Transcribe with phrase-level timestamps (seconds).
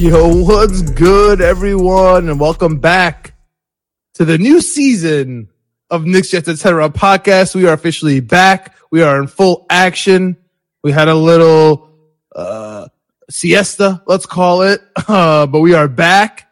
[0.00, 3.34] Yo, what's good, everyone, and welcome back
[4.14, 5.50] to the new season
[5.90, 6.88] of Knicks Jets Etc.
[6.88, 7.54] podcast.
[7.54, 8.76] We are officially back.
[8.90, 10.38] We are in full action.
[10.82, 11.90] We had a little
[12.34, 12.88] uh,
[13.28, 16.48] siesta, let's call it, uh, but we are back.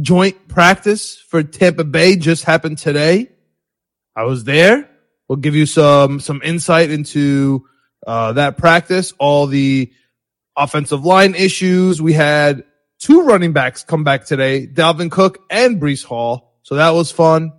[0.00, 3.32] Joint practice for Tampa Bay just happened today.
[4.14, 4.88] I was there.
[5.26, 7.66] We'll give you some some insight into
[8.06, 9.92] uh, that practice, all the
[10.56, 12.00] offensive line issues.
[12.00, 12.64] We had
[12.98, 16.54] two running backs come back today, Dalvin Cook and Breece Hall.
[16.62, 17.52] So that was fun.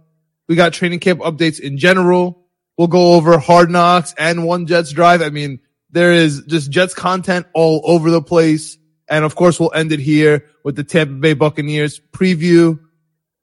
[0.48, 2.46] We got training camp updates in general.
[2.78, 5.22] We'll go over hard knocks and one Jets drive.
[5.22, 5.60] I mean,
[5.92, 8.78] there is just Jets content all over the place.
[9.08, 12.80] And of course, we'll end it here with the Tampa Bay Buccaneers preview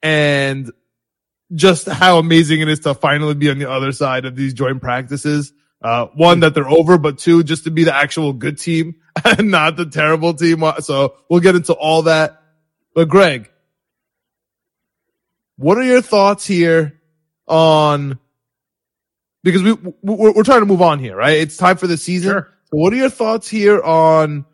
[0.03, 0.70] and
[1.55, 4.83] just how amazing it is to finally be on the other side of these joint
[4.83, 5.53] practices.
[5.83, 8.94] Uh, one that they're over, but two, just to be the actual good team
[9.25, 10.62] and not the terrible team.
[10.80, 12.41] So we'll get into all that.
[12.94, 13.50] But Greg,
[15.56, 17.00] what are your thoughts here
[17.48, 18.19] on,
[19.42, 19.72] because we,
[20.03, 21.38] we're, we're trying to move on here, right?
[21.38, 22.30] It's time for the season.
[22.30, 22.48] Sure.
[22.66, 24.44] So what are your thoughts here on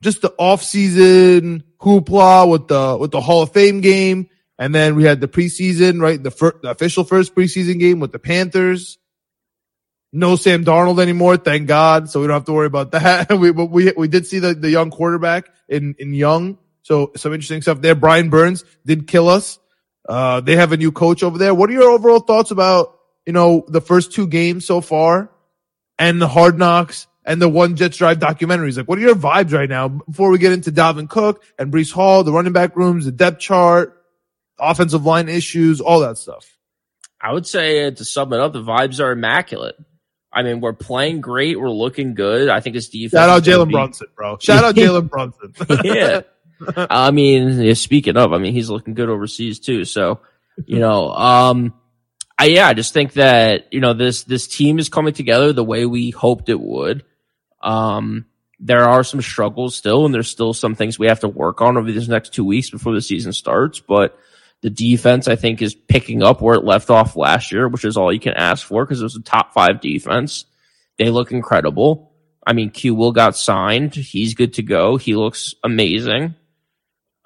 [0.00, 4.30] just the off season hoopla with the, with the Hall of Fame game?
[4.58, 6.20] And then we had the preseason, right?
[6.20, 8.98] The, fir- the official first preseason game with the Panthers
[10.12, 12.10] no Sam Darnold anymore, thank God.
[12.10, 13.32] So we don't have to worry about that.
[13.38, 16.58] we we we did see the, the young quarterback in in Young.
[16.82, 17.94] So some interesting stuff there.
[17.94, 19.58] Brian Burns did kill us.
[20.08, 21.54] Uh, they have a new coach over there.
[21.54, 25.30] What are your overall thoughts about you know the first two games so far,
[25.98, 28.78] and the Hard Knocks and the One Jets Drive documentaries?
[28.78, 31.92] Like, what are your vibes right now before we get into Dalvin Cook and Breece
[31.92, 34.02] Hall, the running back rooms, the depth chart,
[34.58, 36.56] offensive line issues, all that stuff?
[37.20, 39.76] I would say to sum it up, the vibes are immaculate.
[40.38, 41.58] I mean, we're playing great.
[41.58, 42.48] We're looking good.
[42.48, 43.10] I think his defense.
[43.10, 43.72] Shout out Jalen be...
[43.72, 44.38] Brunson, bro.
[44.38, 45.52] Shout out Jalen Brunson.
[45.84, 46.20] yeah.
[46.88, 49.84] I mean, yeah, speaking of, I mean, he's looking good overseas too.
[49.84, 50.20] So,
[50.64, 51.74] you know, um,
[52.38, 55.64] I, yeah, I just think that, you know, this, this team is coming together the
[55.64, 57.04] way we hoped it would.
[57.60, 58.26] Um,
[58.60, 61.76] there are some struggles still, and there's still some things we have to work on
[61.76, 63.80] over these next two weeks before the season starts.
[63.80, 64.16] But
[64.62, 67.96] the defense, I think, is picking up where it left off last year, which is
[67.96, 70.46] all you can ask for because it was a top five defense.
[70.98, 72.12] They look incredible.
[72.44, 73.94] I mean, Q Will got signed.
[73.94, 74.96] He's good to go.
[74.96, 76.34] He looks amazing.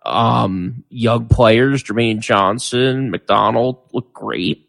[0.04, 4.68] Um, young players, Jermaine Johnson, McDonald look great,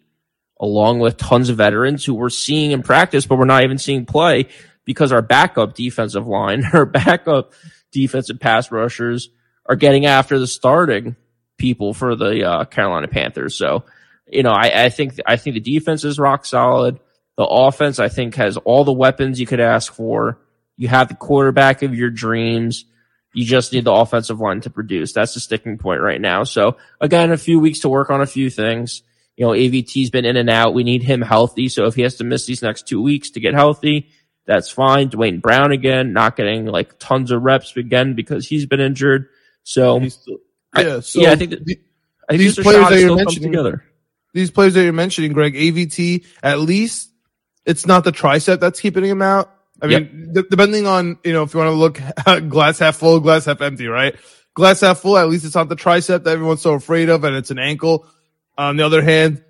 [0.59, 4.05] along with tons of veterans who we're seeing in practice, but we're not even seeing
[4.05, 4.47] play
[4.85, 7.53] because our backup defensive line, our backup
[7.91, 9.29] defensive pass rushers
[9.65, 11.15] are getting after the starting
[11.57, 13.57] people for the uh, Carolina Panthers.
[13.57, 13.83] So,
[14.27, 16.99] you know, I, I think I think the defense is rock solid.
[17.37, 20.39] The offense, I think, has all the weapons you could ask for.
[20.77, 22.85] You have the quarterback of your dreams.
[23.33, 25.13] You just need the offensive line to produce.
[25.13, 26.43] That's the sticking point right now.
[26.43, 29.01] So again, a few weeks to work on a few things.
[29.35, 30.75] You know, AVT's been in and out.
[30.75, 31.67] We need him healthy.
[31.67, 34.09] So if he has to miss these next two weeks to get healthy,
[34.45, 35.07] that's fine.
[35.07, 39.29] Duane Brown again, not getting like tons of reps again because he's been injured.
[39.63, 40.05] So
[40.77, 41.61] yeah, so yeah, I think, that,
[42.29, 43.83] I think these players that you're mentioning together.
[44.33, 47.11] These players that you're mentioning, Greg, AVT, at least
[47.65, 49.53] it's not the tricep that's keeping him out.
[49.81, 50.45] I mean, yep.
[50.45, 53.61] d- depending on, you know, if you want to look glass half full, glass half
[53.61, 54.15] empty, right?
[54.53, 57.35] Glass half full, at least it's not the tricep that everyone's so afraid of and
[57.35, 58.07] it's an ankle.
[58.57, 59.43] On the other hand,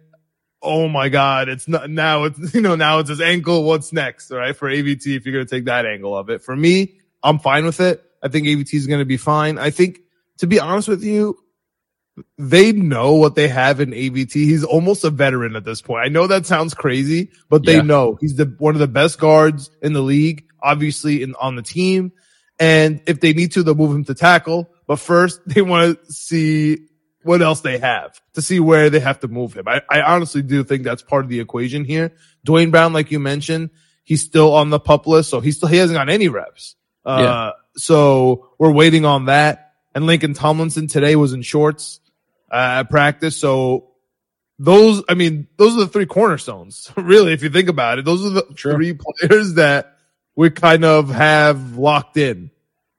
[0.62, 3.64] oh my God, it's not now it's, you know, now it's his ankle.
[3.64, 4.32] What's next?
[4.32, 4.56] Right.
[4.56, 6.42] For AVT, if you're going to take that angle of it.
[6.42, 8.04] For me, I'm fine with it.
[8.22, 9.58] I think AVT is going to be fine.
[9.58, 10.00] I think
[10.40, 11.38] to be honest with you,
[12.38, 14.34] they know what they have in AVT.
[14.34, 16.06] He's almost a veteran at this point.
[16.06, 17.82] I know that sounds crazy, but they yeah.
[17.82, 21.62] know he's the one of the best guards in the league, obviously in on the
[21.64, 22.12] team.
[22.60, 24.70] And if they need to, they'll move him to tackle.
[24.86, 26.88] But first, they want to see
[27.24, 29.68] what else they have to see where they have to move him.
[29.68, 32.14] I, I honestly do think that's part of the equation here.
[32.44, 33.70] Duane Brown, like you mentioned,
[34.04, 36.76] he's still on the pup list, so he still he hasn't got any reps.
[37.06, 37.52] Uh, yeah.
[37.76, 39.73] so we're waiting on that.
[39.96, 42.00] And Laken Tomlinson today was in shorts
[42.52, 43.94] uh, at practice, so
[44.60, 48.06] those, I mean, those are the three cornerstones, really, if you think about it.
[48.06, 48.74] Those are the sure.
[48.74, 49.98] three players that
[50.36, 52.52] we kind of have locked in,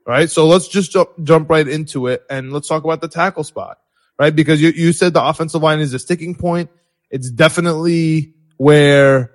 [0.06, 0.30] right?
[0.30, 3.78] So let's just jump, jump right into it and let's talk about the tackle spot,
[4.18, 4.34] right?
[4.34, 6.70] Because you, you said the offensive line is a sticking point.
[7.10, 9.32] It's definitely where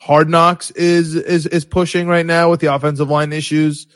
[0.00, 3.86] hard knocks is, is, is pushing right now with the offensive line issues.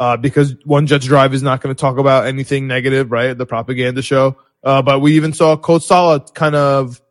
[0.00, 3.36] Uh, because one Jets drive is not going to talk about anything negative, right?
[3.36, 4.38] The propaganda show.
[4.64, 7.02] Uh, but we even saw Coach Saleh kind of,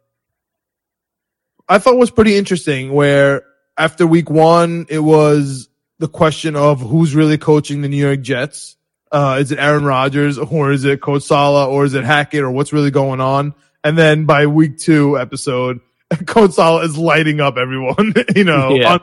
[1.68, 3.44] I thought was pretty interesting where
[3.78, 5.70] after week one, it was
[6.00, 8.76] the question of who's really coaching the New York Jets.
[9.12, 12.50] Uh, is it Aaron Rodgers or is it Coach Saleh or is it Hackett or
[12.50, 13.54] what's really going on?
[13.84, 15.80] And then by week two episode,
[16.26, 18.94] Coach Saleh is lighting up everyone, you know, yeah.
[18.94, 19.02] on,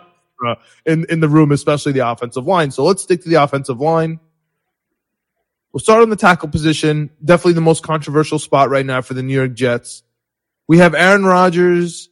[0.84, 2.70] in, in the room, especially the offensive line.
[2.70, 4.20] So let's stick to the offensive line.
[5.72, 7.10] We'll start on the tackle position.
[7.22, 10.02] Definitely the most controversial spot right now for the New York Jets.
[10.68, 12.08] We have Aaron Rodgers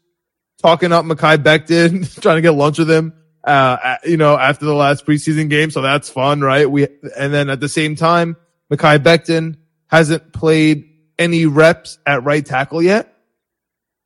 [0.59, 4.75] talking up Mekhi Becton, trying to get lunch with him, uh, you know, after the
[4.75, 5.70] last preseason game.
[5.70, 6.70] So that's fun, right?
[6.70, 8.37] We, and then at the same time,
[8.73, 9.56] Mekhi Becton
[9.87, 13.15] hasn't played any reps at right tackle yet,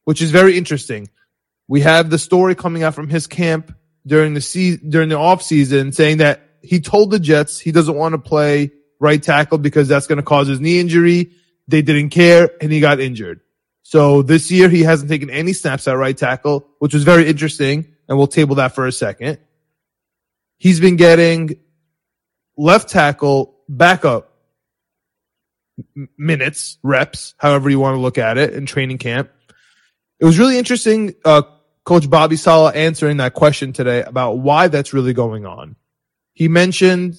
[0.04, 1.08] which is very interesting.
[1.66, 3.74] We have the story coming out from his camp
[4.08, 7.94] during the season, during the off season saying that he told the Jets he doesn't
[7.94, 11.32] want to play right tackle because that's going to cause his knee injury.
[11.68, 13.40] They didn't care and he got injured.
[13.82, 17.94] So this year he hasn't taken any snaps at right tackle, which was very interesting.
[18.08, 19.38] And we'll table that for a second.
[20.58, 21.60] He's been getting
[22.56, 24.32] left tackle backup
[26.16, 29.30] minutes, reps, however you want to look at it in training camp.
[30.18, 31.14] It was really interesting.
[31.24, 31.42] Uh,
[31.88, 35.74] Coach Bobby Saleh answering that question today about why that's really going on.
[36.34, 37.16] He mentioned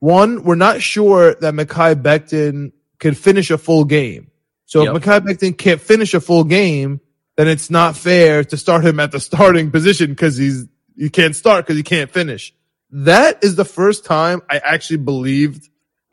[0.00, 4.32] one, we're not sure that Mekhi Becton could finish a full game.
[4.66, 4.96] So yep.
[4.96, 7.00] if Mekhi Becton can't finish a full game,
[7.36, 11.36] then it's not fair to start him at the starting position because he's, you can't
[11.36, 12.52] start because he can't finish.
[12.90, 15.70] That is the first time I actually believed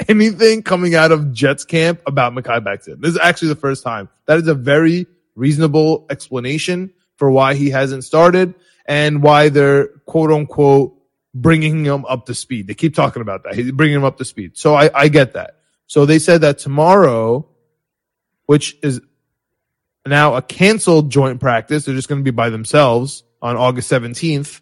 [0.07, 3.01] anything coming out of Jets camp about Mekhi Becton.
[3.01, 4.09] This is actually the first time.
[4.27, 8.55] That is a very reasonable explanation for why he hasn't started
[8.85, 10.97] and why they're quote unquote
[11.33, 12.67] bringing him up to speed.
[12.67, 13.55] They keep talking about that.
[13.55, 14.57] He's bringing him up to speed.
[14.57, 15.57] So I, I get that.
[15.87, 17.47] So they said that tomorrow,
[18.45, 19.01] which is
[20.05, 24.61] now a canceled joint practice, they're just going to be by themselves on August 17th.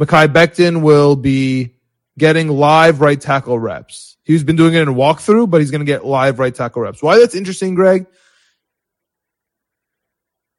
[0.00, 1.74] Mekhi Becton will be
[2.18, 4.16] getting live right tackle reps.
[4.24, 6.82] He's been doing it in a walkthrough, but he's going to get live right tackle
[6.82, 7.02] reps.
[7.02, 8.06] Why that's interesting, Greg,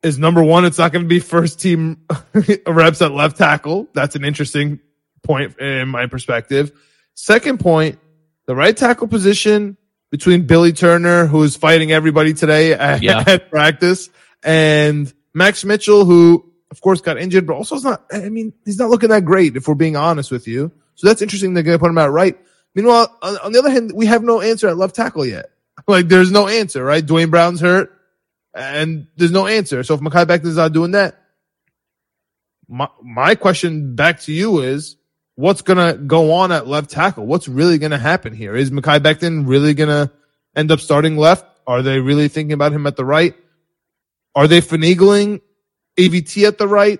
[0.05, 2.05] is number one, it's not going to be first team
[2.67, 3.87] reps at left tackle.
[3.93, 4.79] That's an interesting
[5.23, 6.71] point in my perspective.
[7.15, 7.97] Second point,
[8.45, 9.77] the right tackle position
[10.11, 13.23] between Billy Turner, who's fighting everybody today at, yeah.
[13.25, 14.09] at practice,
[14.43, 18.77] and Max Mitchell, who of course got injured, but also is not, I mean, he's
[18.77, 20.71] not looking that great if we're being honest with you.
[20.93, 21.55] So that's interesting.
[21.55, 22.37] They're going to put him out right.
[22.75, 25.47] Meanwhile, on, on, the other hand, we have no answer at left tackle yet.
[25.87, 27.05] Like there's no answer, right?
[27.05, 27.94] Duane Brown's hurt
[28.55, 29.83] and there's no answer.
[29.83, 31.21] So if Mekhi Becton's not doing that,
[32.67, 34.95] my, my question back to you is,
[35.35, 37.25] what's going to go on at left tackle?
[37.25, 38.55] What's really going to happen here?
[38.55, 40.11] Is Mekhi Becton really going to
[40.55, 41.45] end up starting left?
[41.67, 43.35] Are they really thinking about him at the right?
[44.33, 45.41] Are they finagling
[45.97, 46.99] AVT at the right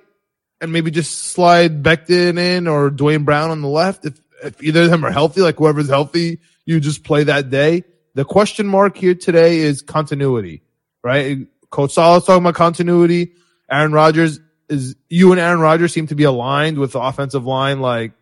[0.61, 4.05] and maybe just slide Becton in or Duane Brown on the left?
[4.05, 7.83] If, if either of them are healthy, like whoever's healthy, you just play that day.
[8.15, 10.61] The question mark here today is continuity,
[11.05, 11.47] right?
[11.69, 13.33] Coach Saleh's talking about continuity.
[13.69, 17.79] Aaron Rodgers is you and Aaron Rodgers seem to be aligned with the offensive line,
[17.79, 18.13] like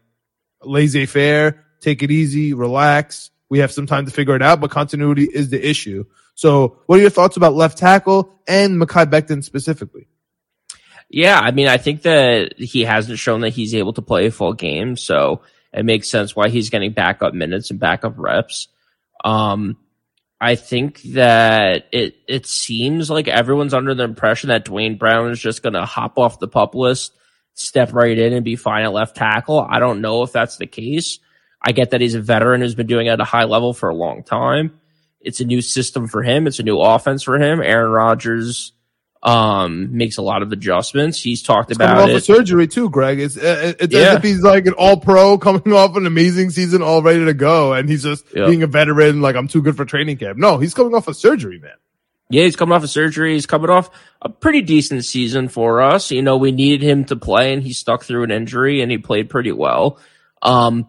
[0.61, 3.31] laissez faire, take it easy, relax.
[3.49, 6.03] We have some time to figure it out, but continuity is the issue.
[6.35, 10.07] So what are your thoughts about left tackle and Mekhi Becton specifically?
[11.07, 14.31] Yeah, I mean, I think that he hasn't shown that he's able to play a
[14.31, 18.67] full game, so it makes sense why he's getting backup minutes and backup reps.
[19.23, 19.77] Um,
[20.41, 25.39] I think that it it seems like everyone's under the impression that Duane Brown is
[25.39, 27.13] just going to hop off the pup list
[27.53, 29.59] step right in and be fine at left tackle.
[29.59, 31.19] I don't know if that's the case.
[31.61, 33.89] I get that he's a veteran who's been doing it at a high level for
[33.89, 34.79] a long time.
[35.21, 36.47] It's a new system for him.
[36.47, 37.61] It's a new offense for him.
[37.61, 38.73] Aaron Rodgers
[39.23, 41.21] um, makes a lot of adjustments.
[41.21, 42.15] He's talked He's about coming off it.
[42.17, 43.19] of surgery too, Greg.
[43.19, 43.99] It's it, it's Yeah.
[44.09, 47.33] as if he's like an all pro coming off an amazing season, all ready to
[47.33, 48.45] go, and he's just Yeah.
[48.47, 49.21] being a veteran.
[49.21, 50.37] Like I'm too good for training camp.
[50.37, 51.71] No, he's coming off of surgery, man.
[52.29, 53.33] Yeah, he's coming off of surgery.
[53.33, 53.89] He's coming off
[54.21, 56.09] a pretty decent season for us.
[56.11, 58.97] You know, we needed him to play and he stuck through an injury and he
[58.97, 59.99] played pretty well.
[60.41, 60.87] Um,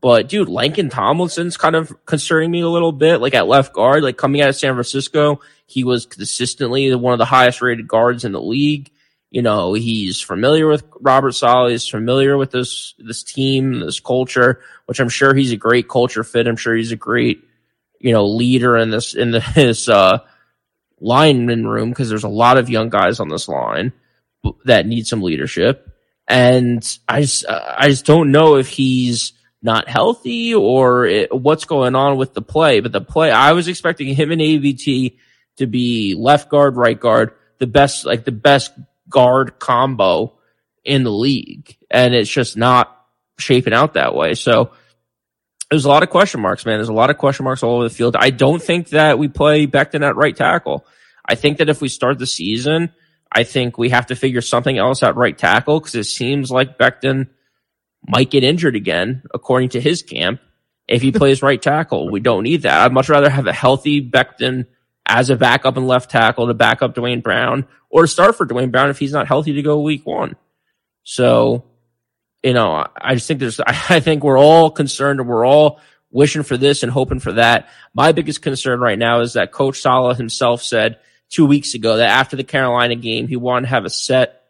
[0.00, 3.20] but dude, Laken Tomlinson's kind of concerning me a little bit.
[3.20, 7.18] Like at left guard, like coming out of San Francisco, he was consistently one of
[7.18, 8.90] the highest rated guards in the league.
[9.30, 11.70] You know, he's familiar with Robert Saleh.
[11.70, 16.24] He's familiar with this, this team, this culture, which I'm sure he's a great culture
[16.24, 16.48] fit.
[16.48, 17.44] I'm sure he's a great,
[18.00, 20.18] you know, leader in this, in this, uh,
[21.00, 23.92] lineman room because there's a lot of young guys on this line
[24.64, 25.86] that need some leadership.
[26.28, 31.94] And I just, I just don't know if he's not healthy or it, what's going
[31.94, 32.80] on with the play.
[32.80, 35.16] But the play, I was expecting him and AVT
[35.58, 38.72] to be left guard, right guard, the best, like the best
[39.08, 40.38] guard combo
[40.84, 41.76] in the league.
[41.90, 42.96] And it's just not
[43.38, 44.34] shaping out that way.
[44.34, 44.72] So
[45.70, 46.78] there's a lot of question marks, man.
[46.78, 48.16] There's a lot of question marks all over the field.
[48.18, 50.84] I don't think that we play Becton at right tackle.
[51.24, 52.92] I think that if we start the season,
[53.30, 56.78] I think we have to figure something else at right tackle because it seems like
[56.78, 57.28] Becton
[58.10, 60.40] might get injured again, according to his camp.
[60.88, 62.80] If he plays right tackle, we don't need that.
[62.80, 64.66] I'd much rather have a healthy Becton
[65.06, 68.44] as a backup and left tackle to back up Duane Brown or to start for
[68.46, 70.36] Duane Brown if he's not healthy to go week one.
[71.02, 71.64] So,
[72.42, 75.80] you know, I- I just think there's, I think we're all concerned and we're all
[76.10, 77.68] wishing for this and hoping for that.
[77.94, 80.98] My biggest concern right now is that Coach Saleh himself said
[81.28, 84.42] two weeks ago that after the Carolina game, he wanted to have a set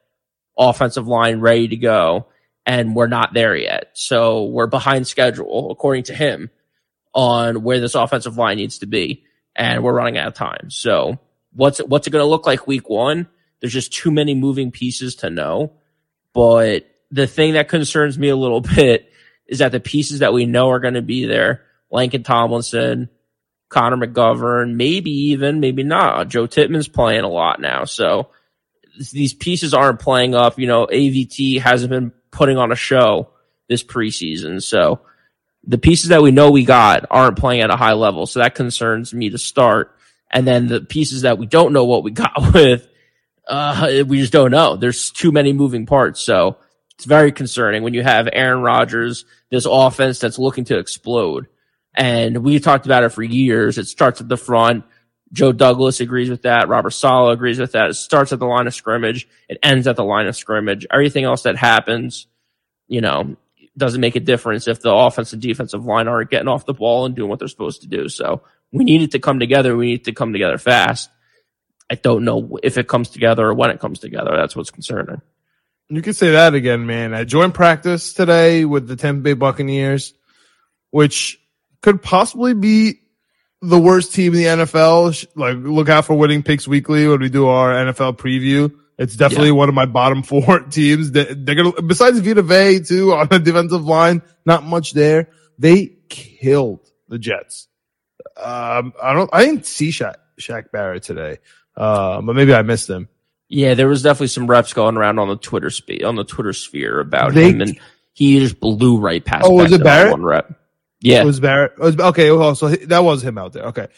[0.59, 2.27] offensive line ready to go.
[2.67, 3.91] And we're not there yet.
[3.95, 6.51] So we're behind schedule, according to him,
[7.15, 9.25] on where this offensive line needs to be.
[9.57, 10.71] And we're running out of time.
[10.71, 11.19] So
[11.53, 13.29] what's, what's it going to look like week one?
[13.61, 15.73] There's just too many moving pieces to know.
[16.33, 19.11] But the thing that concerns me a little bit
[19.47, 21.63] is that the pieces that we know are going to be there,
[21.93, 23.09] Laken Tomlinson,
[23.69, 26.29] Connor McGovern, maybe even, maybe not.
[26.29, 27.85] Joe Tippmann's playing a lot now.
[27.85, 28.31] So
[29.13, 30.59] these pieces aren't playing up.
[30.59, 33.31] You know, AVT hasn't been putting on a show
[33.69, 34.63] this preseason.
[34.63, 35.01] So
[35.65, 38.27] the pieces that we know we got aren't playing at a high level.
[38.27, 39.97] So that concerns me to start.
[40.31, 42.89] And then the pieces that we don't know what we got with,
[43.47, 44.77] uh, we just don't know.
[44.77, 46.21] There's too many moving parts.
[46.21, 46.59] So
[46.95, 51.49] it's very concerning when you have Aaron Rodgers, this offense that's looking to explode.
[51.95, 53.79] And we've talked about it for years.
[53.79, 54.85] It starts at the front.
[55.33, 56.69] Joe Douglas agrees with that.
[56.69, 57.91] Robert Saleh agrees with that.
[57.91, 59.29] It starts at the line of scrimmage.
[59.49, 60.87] It ends at the line of scrimmage.
[60.91, 62.27] Everything else that happens,
[62.89, 63.37] you know,
[63.77, 67.07] doesn't make a difference if the offensive and defensive line aren't getting off the ball
[67.07, 68.09] and doing what they're supposed to do.
[68.09, 69.77] So we need it to come together.
[69.77, 71.11] We need to come together fast.
[71.89, 74.33] I don't know if it comes together or when it comes together.
[74.37, 75.23] That's what's concerning.
[75.89, 77.15] You can say that again, man.
[77.15, 80.15] I joined practice today with the Tampa Bay Buccaneers,
[80.91, 81.41] which
[81.83, 83.01] could possibly be
[83.63, 85.27] the worst team in the NFL.
[85.35, 88.75] Like, look out for winning picks weekly when we do our NFL preview.
[88.99, 89.55] It's definitely Yeah.
[89.55, 91.11] one of my bottom four teams.
[91.13, 95.29] They're gonna, besides Vita Vea too on the defensive line, not much there.
[95.59, 97.69] They killed the Jets.
[98.37, 101.39] Um, I don't, I didn't see Shaq, Shaq Barrett today.
[101.77, 103.09] Uh, but maybe I missed him.
[103.49, 106.53] Yeah, there was definitely some reps going around on the Twitter spe- on the Twitter
[106.53, 107.79] sphere about They- him, and
[108.13, 109.45] he just blew right past.
[109.47, 110.13] Oh, was it Barrett?
[110.13, 110.53] One rep.
[111.01, 111.73] Yeah, It was Barrett.
[111.73, 112.31] It was, okay.
[112.31, 113.65] Oh, so that was him out there.
[113.67, 113.89] Okay.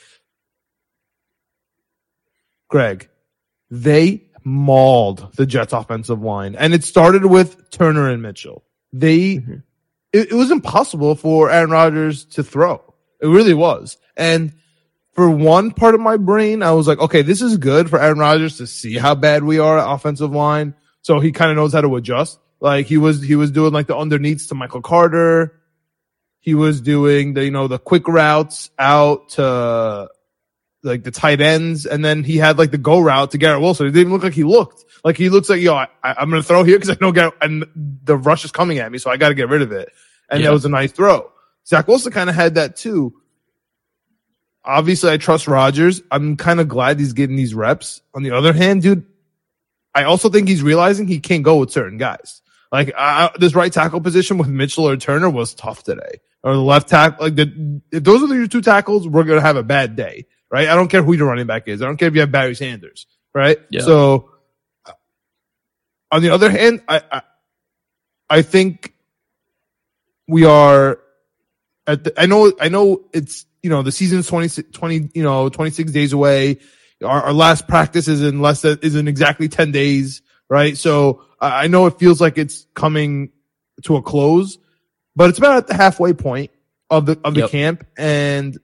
[2.68, 3.08] Greg,
[3.70, 8.64] they mauled the Jets offensive line and it started with Turner and Mitchell.
[8.92, 9.62] They, Mhm.
[10.12, 12.82] it, it was impossible for Aaron Rodgers to throw.
[13.20, 13.98] It really was.
[14.16, 14.52] And
[15.12, 18.18] for one part of my brain, I was like, okay, this is good for Aaron
[18.18, 20.74] Rodgers to see how bad we are at offensive line.
[21.02, 22.38] So he kind of knows how to adjust.
[22.60, 25.58] Like he was, he was doing like the underneaths to Michael Carter.
[26.42, 30.08] He was doing the, you know, the quick routes out to
[30.82, 31.86] like the tight ends.
[31.86, 33.86] And then he had like the go route to Garrett Wilson.
[33.86, 36.42] It didn't even look like he looked like he looks like, yo, I, I'm going
[36.42, 37.64] to throw here because I know Garrett and
[38.04, 38.98] the rush is coming at me.
[38.98, 39.88] So I got to get rid of it.
[40.30, 40.48] And Yeah.
[40.48, 41.30] that was a nice throw.
[41.66, 43.14] Zach Wilson kind of had that too.
[44.64, 46.02] Obviously, I trust Rodgers.
[46.10, 48.00] I'm kind of glad he's getting these reps.
[48.14, 49.04] On the other hand, dude,
[49.94, 52.41] I also think he's realizing he can't go with certain guys.
[52.72, 56.60] Like uh, this right tackle position with Mitchell or Turner was tough today, or the
[56.60, 57.26] left tackle.
[57.26, 60.68] Like the, if those are your two tackles, we're gonna have a bad day, right?
[60.68, 61.82] I don't care who your running back is.
[61.82, 63.58] I don't care if you have Barry Sanders, right?
[63.70, 63.82] Yeah.
[63.82, 64.30] So,
[66.10, 67.22] on the other hand, I, I
[68.30, 68.94] I think
[70.26, 70.98] we are
[71.86, 75.50] at the, I know I know it's you know the season's 20, 20 you know
[75.50, 76.60] 26 days away.
[77.04, 80.74] Our, our last practice is in less than, is in exactly 10 days, right?
[80.78, 83.30] So I know it feels like it's coming
[83.82, 84.58] to a close,
[85.16, 86.50] but it's about at the halfway point
[86.88, 87.50] of the, of the Yep.
[87.50, 87.86] camp.
[87.98, 88.58] And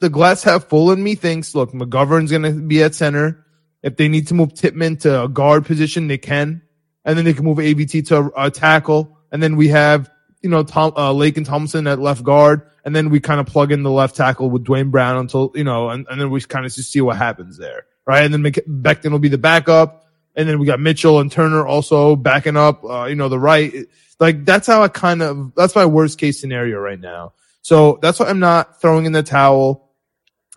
[0.00, 3.44] the glass half full in me thinks, look, McGovern's going to be at center.
[3.82, 6.62] If they need to move Tippmann to a guard position, they can.
[7.04, 9.18] And then they can move AVT to a, a tackle.
[9.30, 10.10] And then we have,
[10.42, 12.62] you know, Tom, uh, Lake and Thompson at left guard.
[12.84, 15.64] And then we kind of plug in the left tackle with Duane Brown until, you
[15.64, 17.86] know, and, and then we kind of just see what happens there.
[18.06, 18.24] Right.
[18.24, 20.03] And then Mc- Becton will be the backup.
[20.36, 23.72] And then we got Mitchell and Turner also backing up, uh, you know, the right.
[24.18, 27.34] Like that's how I kind of, that's my worst case scenario right now.
[27.62, 29.92] So that's why I'm not throwing in the towel.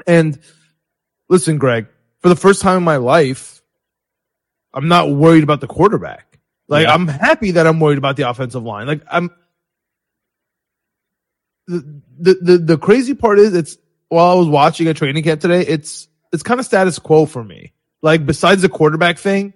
[0.05, 0.39] And
[1.29, 1.87] listen, Greg,
[2.19, 3.61] for the first time in my life,
[4.73, 6.39] I'm not worried about the quarterback.
[6.67, 6.93] Like Yeah.
[6.93, 8.87] I'm happy that I'm worried about the offensive line.
[8.87, 9.31] Like I'm
[11.67, 13.77] the, the the the crazy part is it's
[14.09, 17.43] while I was watching a training camp today, it's it's kind of status quo for
[17.43, 17.73] me.
[18.01, 19.53] Like besides the quarterback thing,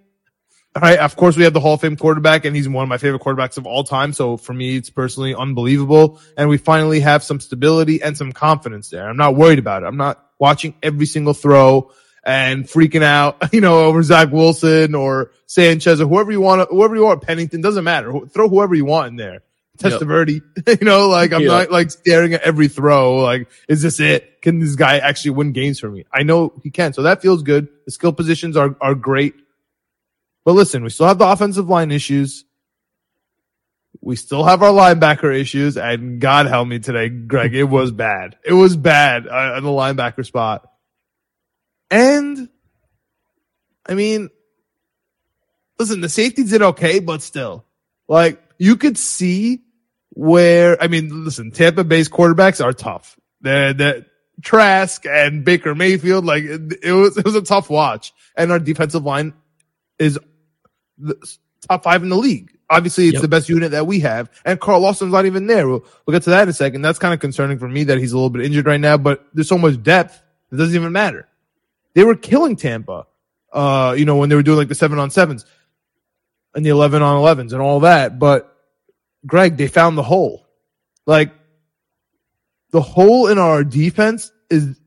[0.75, 2.89] all right, of course we have the Hall of Fame quarterback and he's one of
[2.89, 4.13] my favorite quarterbacks of all time.
[4.13, 6.19] So for me, it's personally unbelievable.
[6.37, 9.09] And we finally have some stability and some confidence there.
[9.09, 9.87] I'm not worried about it.
[9.87, 11.91] I'm not watching every single throw
[12.23, 16.73] and freaking out, you know, over Zach Wilson or Sanchez or whoever you want, to
[16.73, 18.13] whoever you want, Pennington, doesn't matter.
[18.27, 19.41] Throw whoever you want in there.
[19.77, 20.41] Testaverde,
[20.79, 21.47] you know, like I'm Yeah.
[21.47, 23.17] not like staring at every throw.
[23.17, 24.41] Like, is this it?
[24.41, 26.05] Can this guy actually win games for me?
[26.13, 26.93] I know he can.
[26.93, 27.67] So that feels good.
[27.85, 29.33] The skill positions are, are great.
[30.43, 32.45] But listen, we still have the offensive line issues.
[34.01, 37.53] We still have our linebacker issues, and God help me today, Greg.
[37.53, 38.37] It was bad.
[38.43, 40.67] It was bad uh, on the linebacker spot.
[41.91, 42.49] And
[43.85, 44.29] I mean,
[45.77, 47.65] listen, the safety did okay, but still,
[48.07, 49.61] like you could see
[50.09, 53.19] where I mean, listen, Tampa Bay's quarterbacks are tough.
[53.41, 54.05] They're, they're
[54.41, 58.13] Trask and Baker Mayfield, like it, it was it was a tough watch.
[58.35, 59.33] And our defensive line
[59.99, 60.17] is
[61.67, 62.57] top five in the league.
[62.69, 63.21] Obviously, it's Yep.
[63.21, 65.67] the best unit that we have, and Carl Lawson's not even there.
[65.67, 66.81] We'll, we'll get to that in a second.
[66.81, 69.25] That's kind of concerning for me that he's a little bit injured right now, but
[69.33, 71.27] there's so much depth, it doesn't even matter.
[71.93, 73.07] They were killing Tampa,
[73.51, 75.45] uh, you know, when they were doing like the seven on sevens
[76.55, 78.17] and the 11 on 11s and all that.
[78.19, 78.55] But
[79.25, 80.47] Greg, they found the hole.
[81.05, 81.33] Like
[82.71, 84.79] the hole in our defense is,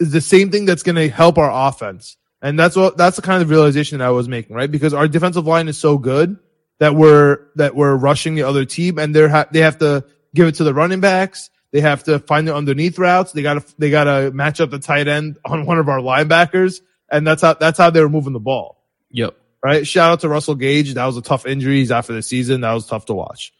[0.00, 2.16] is the same thing that's going to help our offense.
[2.42, 4.70] And that's what, that's the kind of realization that I was making, right?
[4.70, 6.38] Because our defensive line is so good
[6.78, 10.46] that we're, that we're rushing the other team and they're, ha- they have to give
[10.46, 11.48] it to the running backs.
[11.72, 13.32] They have to find the underneath routes.
[13.32, 16.80] They gotta, they gotta match up the tight end on one of our linebackers.
[17.10, 19.34] And that's how, that's how they were moving the ball Yep.
[19.62, 19.86] right?
[19.86, 20.94] Shout out to Russell Gage.
[20.94, 21.76] That was a tough injury.
[21.78, 22.60] He's out for the season.
[22.60, 23.52] That was tough to watch.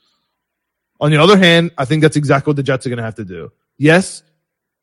[1.01, 3.17] On the other hand, I think that's exactly what the Jets are going to have
[3.17, 3.53] to do.
[3.79, 4.23] Yes.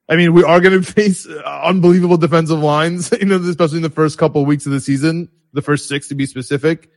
[0.10, 3.90] I mean, we are going to face unbelievable defensive lines, you know, especially in the
[3.90, 6.90] first couple of weeks of the season, the first six to be specific.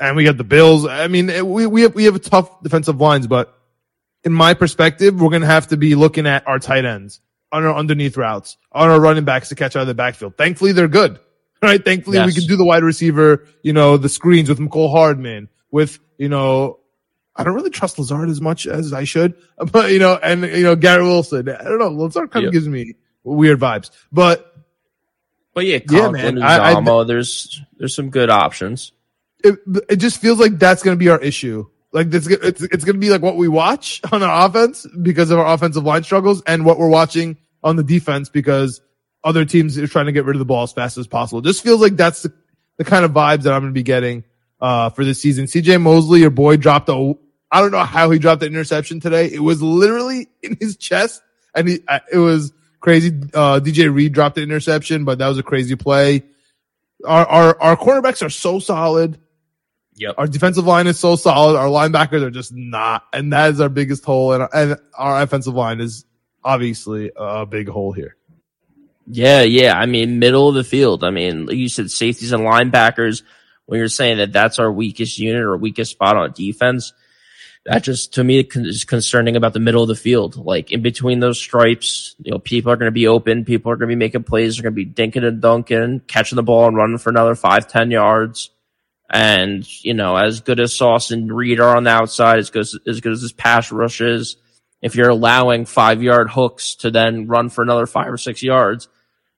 [0.00, 0.86] And we got the Bills.
[0.86, 3.56] I mean, eh, we, we have, we have tough defensive lines, but
[4.24, 7.20] in my perspective, we're going to have to be looking at our tight ends
[7.52, 10.36] on our underneath routes, on our running backs to catch out of the backfield.
[10.36, 11.20] Thankfully, they're good
[11.62, 11.82] right?
[11.82, 15.98] Thankfully, we can do the wide receiver, you know, the screens with Mecole Hardman, with,
[16.18, 16.80] you know,
[17.42, 19.34] I don't really trust Lazard as much as I should,
[19.72, 21.48] but, you know, and, you know, Gary Wilson.
[21.48, 21.88] I don't know.
[21.88, 24.54] Lazard kind of gives me weird vibes, but
[25.54, 26.42] But yeah, Yeah, Conklin, man.
[26.42, 28.92] I- I- there's there's some good options.
[29.44, 31.66] it, it just feels like that's going to be our issue.
[31.92, 35.30] Like this, it's, it's going to be like what we watch on our offense because
[35.30, 38.80] of our offensive line struggles and what we're watching on the defense because
[39.24, 41.40] other teams are trying to get rid of the ball as fast as possible.
[41.40, 42.32] It just feels like that's the,
[42.78, 44.24] the kind of vibes that I'm going to be getting,
[44.60, 45.44] uh, for this season.
[45.44, 47.12] CJ Mosley, your boy dropped a,
[47.52, 49.26] I don't know how he dropped the interception today.
[49.26, 51.22] It was literally in his chest
[51.54, 53.08] and he, it was crazy.
[53.34, 56.22] Uh, DJ Reed dropped the interception, but that was a crazy play.
[57.04, 59.18] Our, our, our cornerbacks are so solid.
[59.96, 60.14] Yep.
[60.16, 61.58] Our defensive line is so solid.
[61.58, 64.32] Our linebackers are just not, and that is our biggest hole.
[64.32, 66.06] And, and our offensive line is
[66.42, 68.16] obviously a big hole here.
[69.06, 69.74] Yeah, yeah.
[69.78, 71.04] I mean, middle of the field.
[71.04, 73.22] I mean, like you said, safeties and linebackers.
[73.66, 76.92] When you're saying that that's our weakest unit or weakest spot on defense,
[77.64, 80.36] that just to me is concerning about the middle of the field.
[80.36, 83.44] Like in between those stripes, you know, people are going to be open.
[83.44, 84.56] People are going to be making plays.
[84.56, 87.68] They're going to be dinking and dunking, catching the ball and running for another five,
[87.68, 88.50] ten yards.
[89.08, 92.62] And you know, as good as Sauce and Reed are on the outside, as good
[92.62, 94.36] as, as good as his pass rush is,
[94.80, 98.88] if you're allowing five yard hooks to then run for another five or six yards,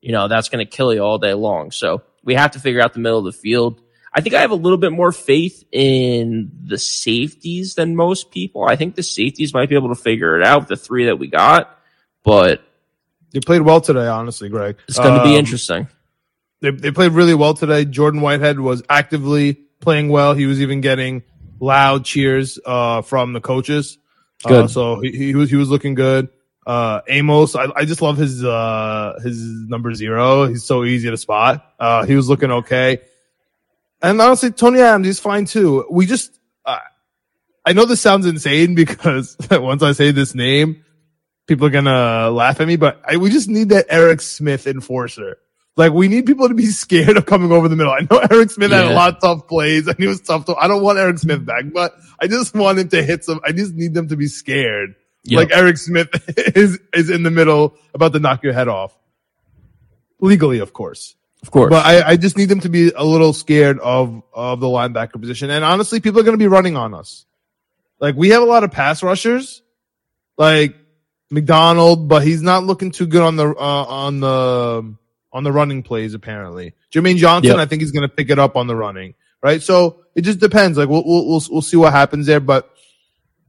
[0.01, 1.71] you know, that's going to kill you all day long.
[1.71, 3.83] So we have to figure out the middle of the field.
[4.17, 8.63] I think I have a little bit more faith in the safeties than most people.
[8.65, 11.19] I think the safeties might be able to figure it out, with the three that
[11.19, 11.77] we got,
[12.23, 12.63] but
[13.33, 14.77] They played well today, honestly, Greg.
[14.87, 15.89] It's going to be Um, interesting.
[16.61, 17.85] They, they played really well today.
[17.85, 20.33] Jordan Whitehead was actively playing well.
[20.35, 21.25] He was even getting
[21.59, 23.99] loud cheers uh, from the coaches.
[24.45, 24.71] Uh, Good.
[24.71, 26.29] so he, he was he was looking good.
[26.67, 29.37] Uh, Amos, I, I just love his uh, his
[29.69, 30.47] number zero.
[30.47, 31.75] He's so easy to spot.
[31.81, 33.01] Uh, he was looking okay.
[34.05, 35.87] And honestly, Tony Adams, he's fine too.
[35.91, 36.79] We just, uh,
[37.65, 40.85] I know this sounds insane because once I say this name,
[41.47, 45.39] people are gonna laugh at me, but I, we just need that Eric Smith enforcer.
[45.79, 47.93] Like we need people to be scared of coming over the middle.
[47.93, 50.55] I know Eric Smith had a lot of tough plays and he was tough to,
[50.55, 53.53] I don't want Eric Smith back, but I just want him to hit some, I
[53.53, 54.97] just need them to be scared.
[55.25, 55.39] Yep.
[55.39, 56.09] Like Eric Smith
[56.55, 58.95] is, is in the middle about to knock your head off.
[60.21, 61.17] Legally, of course.
[61.45, 61.69] Of course.
[61.69, 65.21] But I, I just need them to be a little scared of of the linebacker
[65.21, 65.51] position.
[65.51, 67.27] And honestly, people are going to be running on us.
[68.01, 69.63] Like we have a lot of pass rushers,
[70.39, 70.75] like
[71.31, 74.97] McDonald, but he's not looking too good on the uh, on the
[75.35, 76.15] on the running plays.
[76.15, 77.59] Apparently, Jermaine Johnson, Yep.
[77.59, 79.15] I think he's going to pick it up on the running.
[79.43, 80.79] Right, so it just depends.
[80.79, 82.71] Like we'll we'll we'll, we'll see what happens there, but.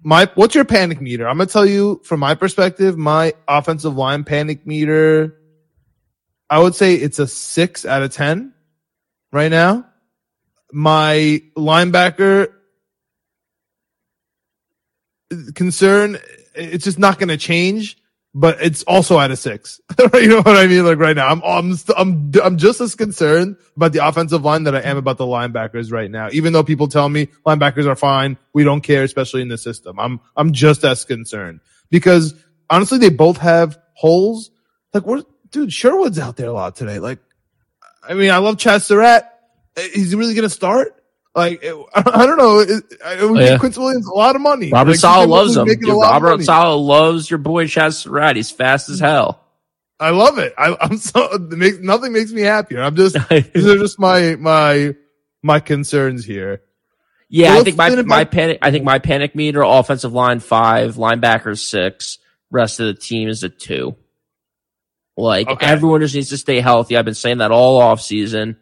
[0.08, 1.28] My, what's your panic meter?
[1.28, 5.36] I'm gonna tell you from my perspective, my offensive line panic meter
[6.56, 8.54] I would say it's a six out of 10
[9.34, 9.86] right now.
[10.72, 12.48] My linebacker
[15.54, 16.18] concern,
[16.54, 17.98] it's just not going to change,
[18.34, 19.82] but it's also at a six.
[20.14, 20.86] you know what I mean?
[20.86, 24.78] Like right now, I'm, I'm, I'm, I'm just as concerned about the offensive line that
[24.78, 26.30] I am about the linebackers right now.
[26.32, 30.00] Even though people tell me linebackers are fine, we don't care, especially in the system.
[30.00, 32.34] I'm, I'm just as concerned because
[32.70, 34.52] honestly, they both have holes.
[34.94, 37.00] Like what, dude, Sherwood's out there a lot today.
[37.00, 37.20] Like,
[38.08, 39.32] I mean, I love Chad Surratt.
[39.94, 41.02] He's really going to start.
[41.34, 42.60] Like, it, I don't know.
[42.60, 43.58] It, it would Oh, yeah.
[43.58, 44.70] Quincy Williams a lot of money.
[44.70, 45.64] Robert like, Saleh loves him.
[45.64, 46.44] Williams making a Dude, Robert.
[46.44, 48.36] Saleh loves your boy Chazz Surratt.
[48.36, 49.42] He's fast as hell.
[49.98, 50.54] I love it.
[50.58, 52.82] I, I'm so it makes nothing makes me happier.
[52.82, 54.94] I'm just these are just my my
[55.42, 56.64] my concerns here.
[57.30, 58.60] Yeah, So I think my it my panic.
[58.62, 62.18] I think my panic meter: offensive line five, linebackers six,
[62.52, 63.96] rest of the team is a two.
[65.18, 65.66] Like Okay.
[65.66, 66.98] everyone just needs to stay healthy.
[66.98, 68.58] I've been saying that all off season.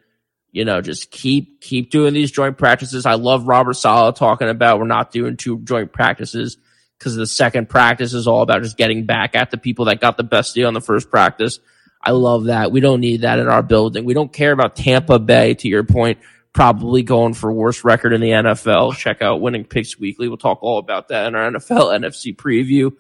[0.51, 3.05] You know, just keep keep doing these joint practices.
[3.07, 6.57] I love Robert Saleh talking about we're not doing two joint practices
[6.99, 10.15] because the second practice is all about just getting back at the people that got
[10.15, 11.59] the best deal on the first practice.
[11.99, 12.71] I love that.
[12.71, 14.05] We don't need that in our building.
[14.05, 16.19] We don't care about Tampa Bay, to your point,
[16.51, 18.95] probably going for worst record in the NFL.
[18.95, 20.27] Check out Winning Picks Weekly.
[20.27, 22.91] We'll talk all about that in our NFL NFC preview.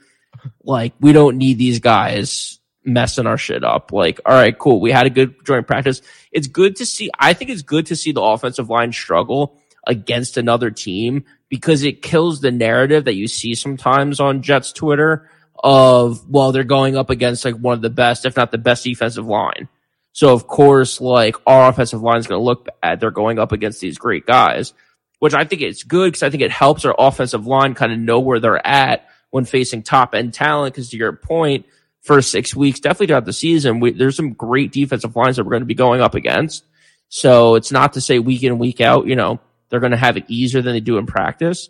[0.63, 3.91] Like, we don't need these guys messing our shit up.
[3.91, 4.79] Like, all right, cool.
[4.79, 6.01] We had a good joint practice.
[6.31, 7.09] It's good to see.
[7.17, 12.01] I think it's good to see the offensive line struggle against another team because it
[12.01, 15.29] kills the narrative that you see sometimes on Jets Twitter
[15.63, 18.83] of, well, they're going up against like one of the best, if not the best
[18.83, 19.67] defensive line.
[20.11, 22.99] So of course, like our offensive line is going to look bad.
[22.99, 24.73] They're going up against these great guys,
[25.19, 27.99] which I think it's good because I think it helps our offensive line kind of
[27.99, 30.73] know where they're at when facing top end talent.
[30.73, 31.65] Because to your point,
[32.03, 35.51] first six weeks, definitely throughout the season, we, there's some great defensive lines that we're
[35.51, 36.65] going to be going up against.
[37.09, 39.39] So it's not to say week in, week out, you know,
[39.69, 41.69] they're going to have it easier than they do in practice,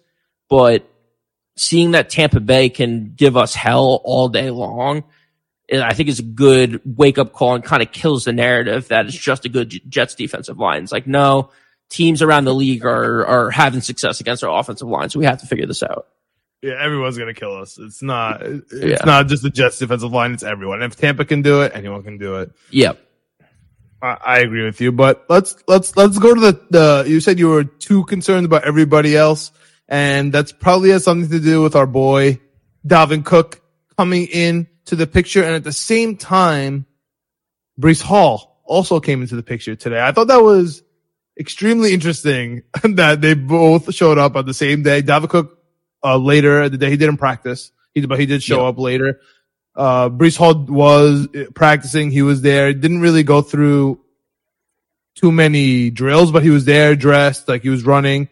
[0.50, 0.90] but
[1.56, 5.04] seeing that Tampa Bay can give us hell all day long,
[5.72, 9.06] I think is a good wake up call and kind of kills the narrative that
[9.06, 10.84] it's just a good Jets defensive line.
[10.84, 11.52] It's like, no,
[11.90, 15.10] teams around the league are, are having success against our offensive line.
[15.10, 16.08] So we have to figure this out.
[16.64, 17.78] Yeah, everyone's gonna kill us.
[17.78, 18.42] It's not.
[18.42, 18.98] It's Yeah.
[19.06, 20.32] not just the Jets defensive line.
[20.32, 20.82] It's everyone.
[20.82, 22.52] If Tampa can do it, anyone can do it.
[22.72, 23.00] Yep.
[24.02, 24.94] I, I agree with you.
[24.94, 27.04] But let's let's let's go to the the.
[27.06, 29.52] You said you were too concerned about everybody else,
[29.90, 32.40] and that's probably has something to do with our boy
[32.88, 33.62] Dalvin Cook
[33.98, 36.86] coming in to the picture, and at the same time,
[37.78, 40.02] Breece Hall also came into the picture today.
[40.02, 40.82] I thought that was
[41.38, 45.02] extremely interesting that they both showed up on the same day.
[45.02, 45.60] Dalvin Cook
[46.04, 48.70] uh, later the day he didn't practice, he, but he did show Yeah.
[48.70, 49.20] up later.
[49.76, 52.12] Uh, Breece Hall was uh, practicing.
[52.12, 52.74] He was there.
[52.74, 54.00] Didn't really go through
[55.16, 58.30] too many drills, but he was there dressed like he was running.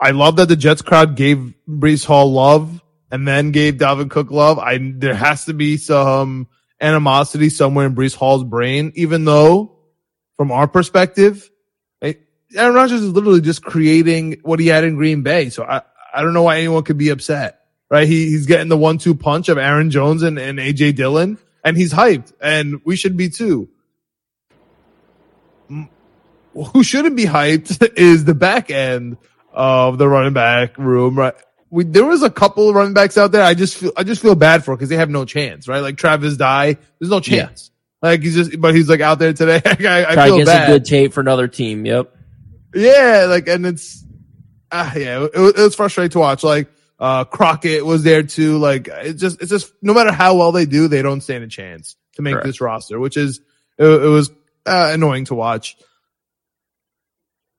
[0.00, 4.30] I love that the Jets crowd gave Breece Hall love and then gave Dalvin Cook
[4.30, 4.58] love.
[4.58, 6.48] I there has to be some
[6.80, 9.78] animosity somewhere in Breece Hall's brain, even though
[10.36, 11.48] from our perspective,
[12.54, 15.50] Aaron Rodgers is literally just creating what he had in Green Bay.
[15.50, 18.06] So I, I don't know why anyone could be upset, right?
[18.06, 21.76] He, he's getting the one two punch of Aaron Jones and, and AJ Dillon and
[21.76, 23.68] he's hyped and we should be too.
[25.68, 29.16] Who shouldn't be hyped is the back end
[29.52, 31.34] of the running back room, right?
[31.74, 33.42] we, there was a couple of running backs out there.
[33.42, 35.80] I just feel, I just feel bad for because they have no chance, right?
[35.80, 37.72] Like Travis Dye, there's no chance.
[38.00, 38.10] Yeah.
[38.10, 39.60] Like he's just, but he's like out there today.
[39.64, 40.66] I, I feel get bad.
[40.66, 41.84] some good tape for another team.
[41.84, 42.13] Yep.
[42.74, 44.04] Yeah, like, and it's,
[44.72, 46.42] ah, yeah, it, it was frustrating to watch.
[46.42, 48.58] Like, uh, Crockett was there too.
[48.58, 51.48] Like, it's just, it's just, no matter how well they do, they don't stand a
[51.48, 52.46] chance to make Correct.
[52.46, 53.40] this roster, which is,
[53.78, 54.30] it, it was
[54.66, 55.76] uh, annoying to watch.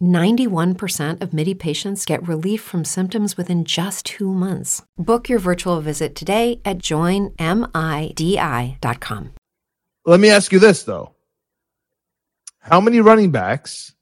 [0.00, 4.82] 91% of MIDI patients get relief from symptoms within just two months.
[4.96, 7.34] Book your virtual visit today at joinmidi.com.
[10.06, 11.14] Let me ask you this, though.
[12.60, 13.94] How many running backs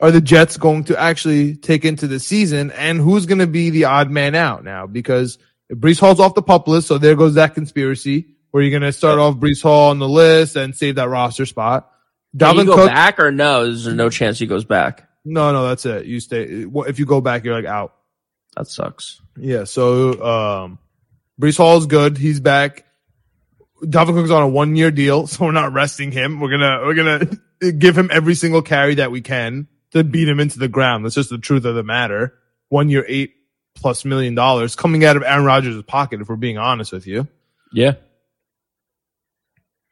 [0.00, 3.70] are the Jets going to actually take into the season, and who's going to be
[3.70, 4.86] the odd man out now?
[4.86, 8.70] Because if Breece Hall's off the pup list, so there goes that conspiracy where you're
[8.70, 11.90] going to start off Breece Hall on the list and save that roster spot.
[12.36, 13.62] Dalvin Can he go Cook, back or no?
[13.62, 15.08] Is there no chance he goes back?
[15.24, 16.06] No, no, that's it.
[16.06, 16.44] You stay.
[16.44, 17.94] If you go back, you're like out.
[18.56, 19.20] That sucks.
[19.36, 19.64] Yeah.
[19.64, 20.78] So, um,
[21.40, 22.18] Breece Hall is good.
[22.18, 22.84] He's back.
[23.82, 26.40] Dalvin Cook's on a one year deal, so we're not resting him.
[26.40, 30.40] We're gonna we're gonna give him every single carry that we can to beat him
[30.40, 31.04] into the ground.
[31.04, 32.34] That's just the truth of the matter.
[32.68, 33.34] One year, eight
[33.74, 36.20] plus million dollars coming out of Aaron Rodgers' pocket.
[36.20, 37.28] If we're being honest with you,
[37.72, 37.94] yeah.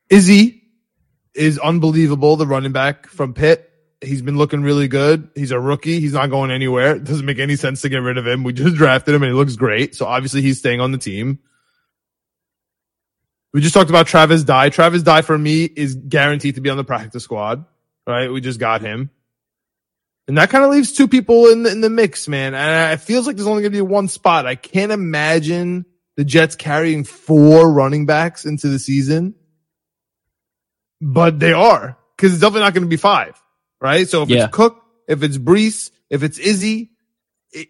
[0.09, 0.63] Izzy
[1.37, 2.37] is unbelievable.
[2.37, 3.73] The running back from Pitt.
[4.01, 5.31] He's been looking really good.
[5.35, 6.01] He's a rookie.
[6.01, 6.97] He's not going anywhere.
[6.97, 8.45] It doesn't make any sense to get rid of him.
[8.45, 9.95] We just drafted him and he looks great.
[9.95, 11.39] So obviously he's staying on the team.
[13.55, 14.69] We just talked about Travis Dye.
[14.69, 17.65] Travis Dye for me is guaranteed to be on the practice squad,
[18.07, 18.31] right?
[18.31, 19.11] We just got him.
[20.29, 22.55] And that kind of leaves two people in the, in the mix, man.
[22.55, 24.45] And it feels like there's only going to be one spot.
[24.45, 29.35] I can't imagine the Jets carrying four running backs into the season,
[31.01, 33.41] but they are because it's definitely not going to be five,
[33.81, 34.09] right?
[34.09, 34.45] So if yeah.
[34.45, 36.91] it's Cook, if it's Breece, if it's Izzy,
[37.53, 37.69] it,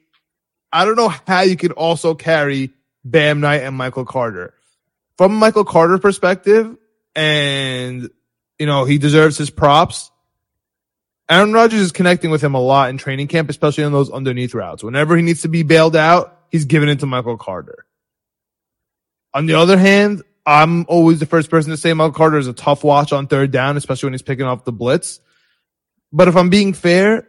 [0.73, 2.71] I don't know how you can also carry
[3.05, 4.55] Bam Knight and Michael Carter
[5.17, 6.77] from Michael Carter perspective,
[7.15, 8.09] and
[8.59, 10.11] you know he deserves his props.
[11.29, 14.55] Aaron Rodgers is connecting with him a lot in training camp, especially on those underneath
[14.55, 14.85] routes.
[14.85, 17.85] Whenever he needs to be bailed out, he's giving it to Michael Carter.
[19.35, 22.53] On the other hand, I'm always the first person to say Michael Carter is a
[22.53, 25.21] tough watch on third down, especially when he's picking off the blitz.
[26.13, 27.27] But if I'm being fair,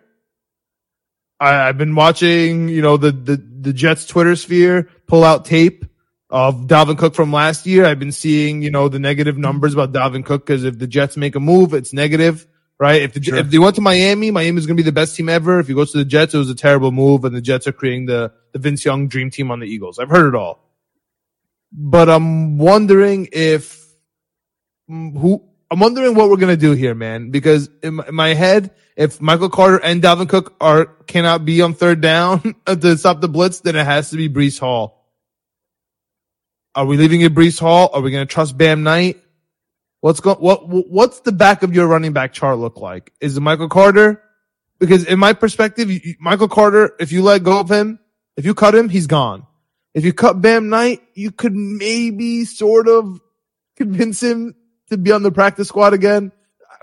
[1.40, 5.86] I, have been watching, you know, the, the, the Jets Twitter sphere pull out tape
[6.30, 7.86] of Dalvin Cook from last year.
[7.86, 11.18] I've been seeing, you know, the negative numbers about Dalvin Cook because if the Jets
[11.18, 12.46] make a move, it's negative,
[12.80, 13.02] right?
[13.02, 13.38] If the, sure.
[13.38, 15.60] if they went to Miami, Miami is going to be the best team ever.
[15.60, 17.72] If he goes to the Jets, it was a terrible move and the Jets are
[17.72, 19.98] creating the, the Vince Young dream team on the Eagles.
[19.98, 20.67] I've heard it all.
[21.80, 23.86] But I'm wondering if
[24.90, 28.34] mm, who, I'm wondering what we're to do here, man, because in my, in my
[28.34, 32.98] head, if Michael Carter and Dalvin Cook are, cannot be on third down uh, to
[32.98, 34.98] stop the blitz, then it has to be Breece Hall
[36.78, 37.90] are we leaving it Breece Hall?
[37.92, 39.20] Are we to trust Bam Knight?
[40.02, 43.12] What's going, what, what's the back of your running back chart look like?
[43.20, 44.22] Is it Michael Carter?
[44.78, 47.98] Because in my perspective, you, Michael Carter, if you let go of him,
[48.38, 49.48] if you cut him, he's gone.
[49.98, 53.20] If you cut Bam Knight, you could maybe sort of
[53.76, 54.54] convince him
[54.92, 56.32] to be on the practice squad again.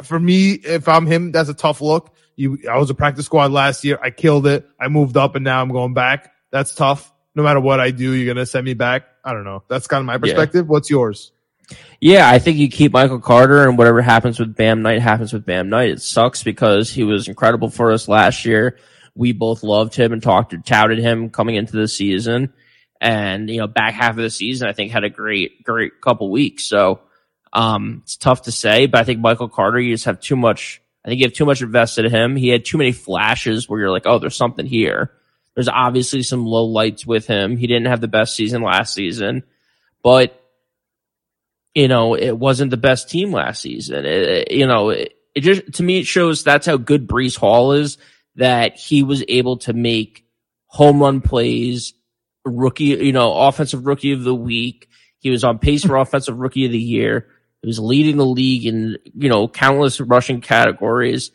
[0.02, 2.12] For me, if I'm him, that's a tough look.
[2.34, 4.00] You, I was a practice squad last year.
[4.02, 4.66] I killed it.
[4.80, 6.32] I moved up and now I'm going back.
[6.50, 7.12] That's tough.
[7.36, 9.04] No matter what I do, you're going to send me back.
[9.24, 9.62] I don't know.
[9.68, 10.66] That's kind of my perspective.
[10.66, 10.70] Yeah.
[10.72, 11.30] What's yours?
[12.00, 15.46] Yeah, I think you keep Michael Carter and whatever happens with Bam Knight happens with
[15.46, 15.90] Bam Knight.
[15.90, 18.76] It sucks because he was incredible for us last year.
[19.14, 22.52] We both loved him and talked and touted him coming into the season.
[23.04, 26.30] And, you know, back half of the season, I think had a great, great couple
[26.30, 26.64] weeks.
[26.64, 27.00] So,
[27.52, 30.80] um, it's tough to say, but I think Michael Carter, you just have too much,
[31.04, 32.34] I think you have too much invested in him.
[32.34, 35.12] He had too many flashes where you're like, oh, there's something here.
[35.54, 37.58] There's obviously some low lights with him.
[37.58, 39.42] He didn't have the best season last season,
[40.02, 40.40] but
[41.74, 44.06] you know, it wasn't the best team last season.
[44.06, 47.72] It, you know, it, it just, to me, it shows that's how good Breece Hall
[47.72, 47.98] is
[48.36, 50.24] that he was able to make
[50.66, 51.92] home run plays,
[52.44, 54.88] rookie, you know, offensive rookie of the week.
[55.18, 57.28] He was on pace for offensive rookie of the year.
[57.62, 61.30] He was leading the league in, you know, countless rushing categories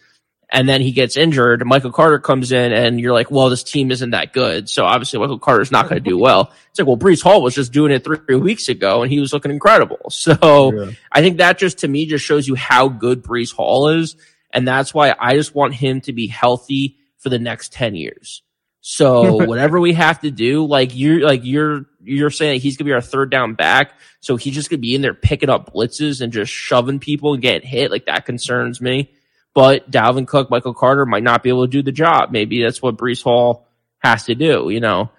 [0.52, 1.66] and then he gets injured.
[1.66, 4.68] Michael Carter comes in, and you're like, well, this team isn't that good.
[4.68, 6.52] So obviously, Michael Carter's not going to do well.
[6.70, 9.32] It's like, well, Breece Hall was just doing it three weeks ago, and he was
[9.32, 9.98] looking incredible.
[10.20, 10.92] So yeah.
[11.12, 14.16] I think that just to me just shows you how good Breece Hall is.
[14.52, 18.44] And that's why I just want him to be healthy for the next 10 years.
[18.82, 22.94] So whatever we have to do, like you're like you're you're saying he's gonna be
[22.94, 26.34] our third down back, so he's just gonna be in there picking up blitzes and
[26.34, 27.92] just shoving people and getting hit.
[27.92, 29.12] Like that concerns me.
[29.54, 32.32] But Dalvin Cook, Michael Carter might not be able to do the job.
[32.32, 33.68] Maybe that's what Breece Hall
[34.00, 34.70] has to do.
[34.70, 35.12] You know,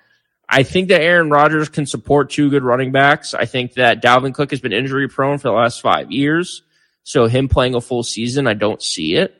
[0.48, 3.34] I think that Aaron Rodgers can support two good running backs.
[3.34, 6.62] I think that Dalvin Cook has been injury prone for the last five years.
[7.02, 9.34] So him playing a full season, I don't see it.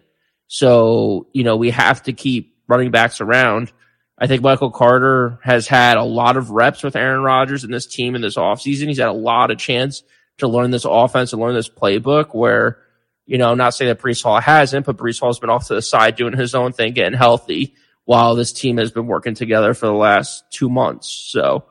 [0.47, 3.73] So, you know, we have to keep running backs around.
[4.21, 7.87] I think Michael Carter has had a lot of reps with Aaron Rodgers and this
[7.87, 8.89] team in this offseason.
[8.89, 10.03] He's had a lot of chance
[10.39, 12.79] to learn this offense and learn this playbook where,
[13.25, 15.81] you know, not saying that Breece Hall hasn't, but Breece Hall's been off to the
[15.81, 19.87] side doing his own thing, getting healthy while this team has been working together for
[19.87, 21.09] the last two months.
[21.09, 21.65] So,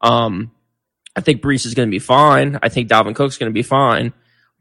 [0.00, 0.50] um,
[1.14, 2.58] I think Breece is going to be fine.
[2.62, 4.12] I think Dalvin Cook's going to be fine,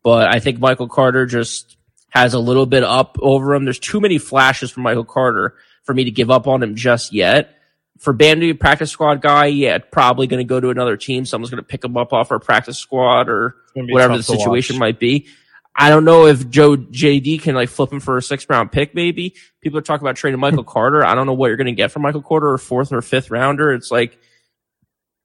[0.03, 1.77] but I think Michael Carter just
[2.09, 3.63] has a little bit up over him.
[3.63, 7.13] There's too many flashes from Michael Carter for me to give up on him just
[7.13, 7.55] yet.
[7.99, 10.97] For Bam to be a practice squad guy, yeah, probably going to go to another
[10.97, 11.25] team.
[11.25, 14.99] Someone's going to pick him up off our practice squad or whatever the situation might
[14.99, 15.27] be.
[15.75, 18.93] I don't know if Joe JD can like flip him for a six round pick.
[18.93, 21.05] Maybe people are talking about trading Michael Carter.
[21.05, 23.31] I don't know what you're going to get from Michael Carter or fourth or fifth
[23.31, 23.71] rounder.
[23.71, 24.17] It's like,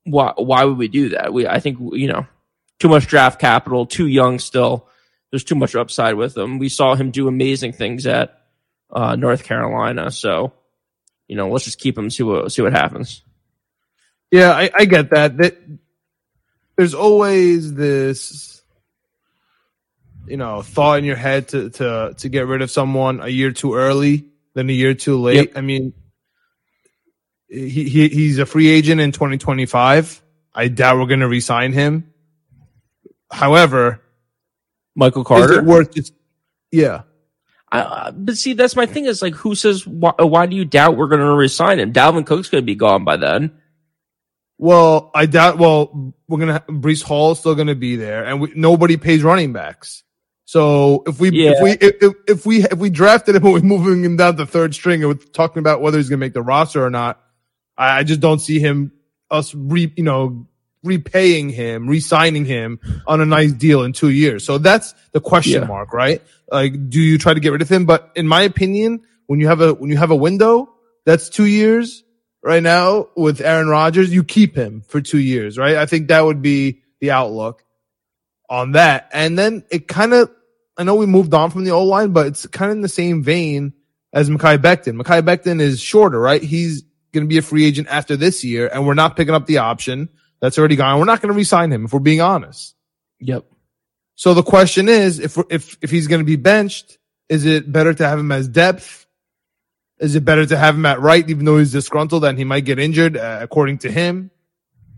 [0.04, 1.32] why, why would we do that?
[1.32, 2.26] We, I think, you know,
[2.78, 4.88] too much draft capital, too young still.
[5.30, 6.58] There's too much upside with him.
[6.58, 8.45] We saw him do amazing things at
[8.90, 10.10] uh, North Carolina.
[10.10, 10.52] So,
[11.28, 13.22] you know, let's just keep him, see what, see what happens.
[14.30, 15.36] Yeah, I, I get that.
[15.38, 15.56] That
[16.76, 18.62] there's always this,
[20.26, 23.52] you know, thought in your head to to to get rid of someone a year
[23.52, 25.50] too early than a year too late.
[25.50, 25.52] Yep.
[25.56, 25.92] I mean,
[27.48, 30.22] he, he he's a free agent in 2025.
[30.54, 32.12] I doubt we're going to resign him.
[33.30, 34.02] However,
[34.94, 36.14] Michael Carter, is it worth just
[36.72, 37.02] yeah.
[37.72, 40.96] Uh, but see, that's my thing is like, who says, why, why do you doubt
[40.96, 41.92] we're going to resign him?
[41.92, 43.52] Dalvin Cook's going to be gone by then.
[44.58, 48.24] Well, I doubt, well, we're going to, Breece Hall is still going to be there
[48.24, 50.04] and we, nobody pays running backs.
[50.44, 51.54] So if we, yeah.
[51.56, 54.46] if we, if, if, we, if we drafted him and we're moving him down to
[54.46, 57.20] third string and we're talking about whether he's going to make the roster or not,
[57.76, 58.92] I, I just don't see him,
[59.30, 60.46] us re, you know,
[60.86, 64.44] repaying him, re-signing him on a nice deal in two years.
[64.44, 65.68] So that's the question yeah.
[65.68, 66.22] mark, right?
[66.50, 67.84] Like, do you try to get rid of him?
[67.84, 70.72] But in my opinion, when you have a, when you have a window
[71.04, 72.04] that's two years
[72.42, 75.76] right now with Aaron Rodgers, you keep him for two years, right?
[75.76, 77.62] I think that would be the outlook
[78.48, 79.10] on that.
[79.12, 80.30] And then it kind of,
[80.76, 82.88] I know we moved on from the old line, but it's kind of in the
[82.88, 83.72] same vein
[84.12, 85.00] as Mekhi Becton.
[85.00, 86.42] Mekhi Becton is shorter, right?
[86.42, 89.46] He's going to be a free agent after this year and we're not picking up
[89.46, 90.08] the option
[90.40, 90.98] that's already gone.
[90.98, 92.74] We're not going to resign him if we're being honest.
[93.20, 93.44] Yep.
[94.14, 97.92] So the question is, if if if he's going to be benched, is it better
[97.92, 99.06] to have him as depth?
[99.98, 102.64] Is it better to have him at right, even though he's disgruntled and he might
[102.64, 104.30] get injured, uh, according to him,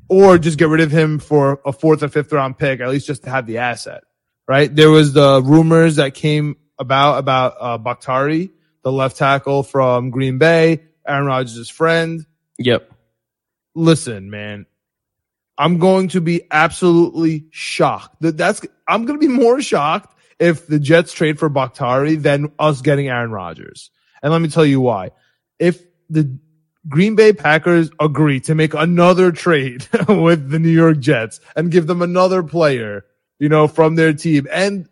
[0.08, 3.06] or just get rid of him for a fourth or fifth round pick, at least
[3.06, 4.02] just to have the asset,
[4.48, 4.74] right?
[4.74, 8.50] There was the rumors that came about about uh, Bakhtiari,
[8.82, 12.24] the left tackle from Green Bay, Aaron Rodgers' friend.
[12.58, 12.92] Yep.
[13.74, 14.66] Listen, man,
[15.58, 18.22] I'm going to be absolutely shocked.
[18.22, 22.52] That that's I'm going to be more shocked if the Jets trade for Bakhtiari than
[22.60, 23.90] us getting Aaron Rodgers.
[24.22, 25.10] And let me tell you why.
[25.58, 26.38] If the
[26.88, 31.88] Green Bay Packers agree to make another trade with the New York Jets and give
[31.88, 33.04] them another player,
[33.40, 34.88] you know, from their team and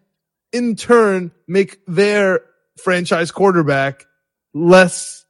[0.53, 2.41] in turn make their
[2.83, 4.05] franchise quarterback
[4.53, 5.25] less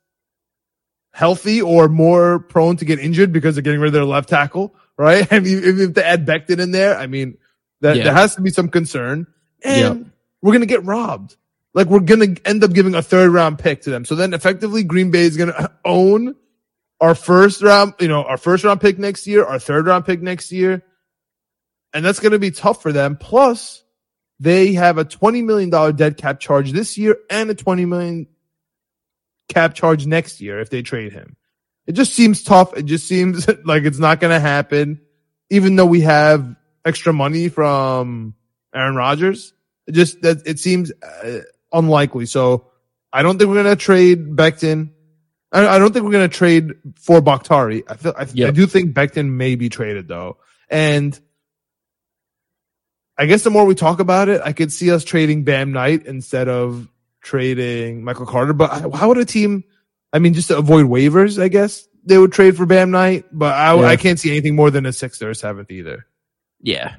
[1.12, 4.74] healthy or more prone to get injured because they're getting rid of their left tackle
[4.98, 5.26] right?
[5.32, 7.38] I mean, if they add Becton in there, I mean,
[7.80, 8.04] that yeah.
[8.04, 9.26] there has to be some concern,
[9.62, 10.12] and yep.
[10.42, 11.36] we're gonna get robbed.
[11.74, 14.04] Like we're gonna end up giving a third round pick to them.
[14.04, 16.34] So then, effectively, Green Bay is gonna own
[17.00, 20.22] our first round, you know, our first round pick next year, our third round pick
[20.22, 20.82] next year,
[21.92, 23.16] and that's gonna be tough for them.
[23.16, 23.82] Plus,
[24.40, 28.26] they have a twenty million dollar dead cap charge this year and a twenty million
[29.48, 31.36] cap charge next year if they trade him.
[31.86, 32.76] It just seems tough.
[32.76, 35.00] It just seems like it's not going to happen,
[35.50, 38.34] even though we have extra money from
[38.74, 39.52] Aaron Rodgers.
[39.86, 41.40] It just that it seems uh,
[41.72, 42.26] unlikely.
[42.26, 42.66] So
[43.12, 44.90] I don't think we're going to trade Becton.
[45.52, 47.84] I, I, don't think we're going to trade for Bakhtiari.
[47.88, 48.48] I, feel, I, yep.
[48.48, 50.38] I do think Becton may be traded though,
[50.68, 51.18] and
[53.16, 56.04] I guess the more we talk about it, I could see us trading Bam Knight
[56.04, 56.88] instead of
[57.22, 58.52] trading Michael Carter.
[58.52, 59.64] But how would a team?
[60.16, 63.52] I mean, just to avoid waivers, I guess they would trade for Bam Knight, but
[63.52, 63.86] I, yeah.
[63.86, 66.06] I can't see anything more than a sixth or a seventh either.
[66.62, 66.96] Yeah.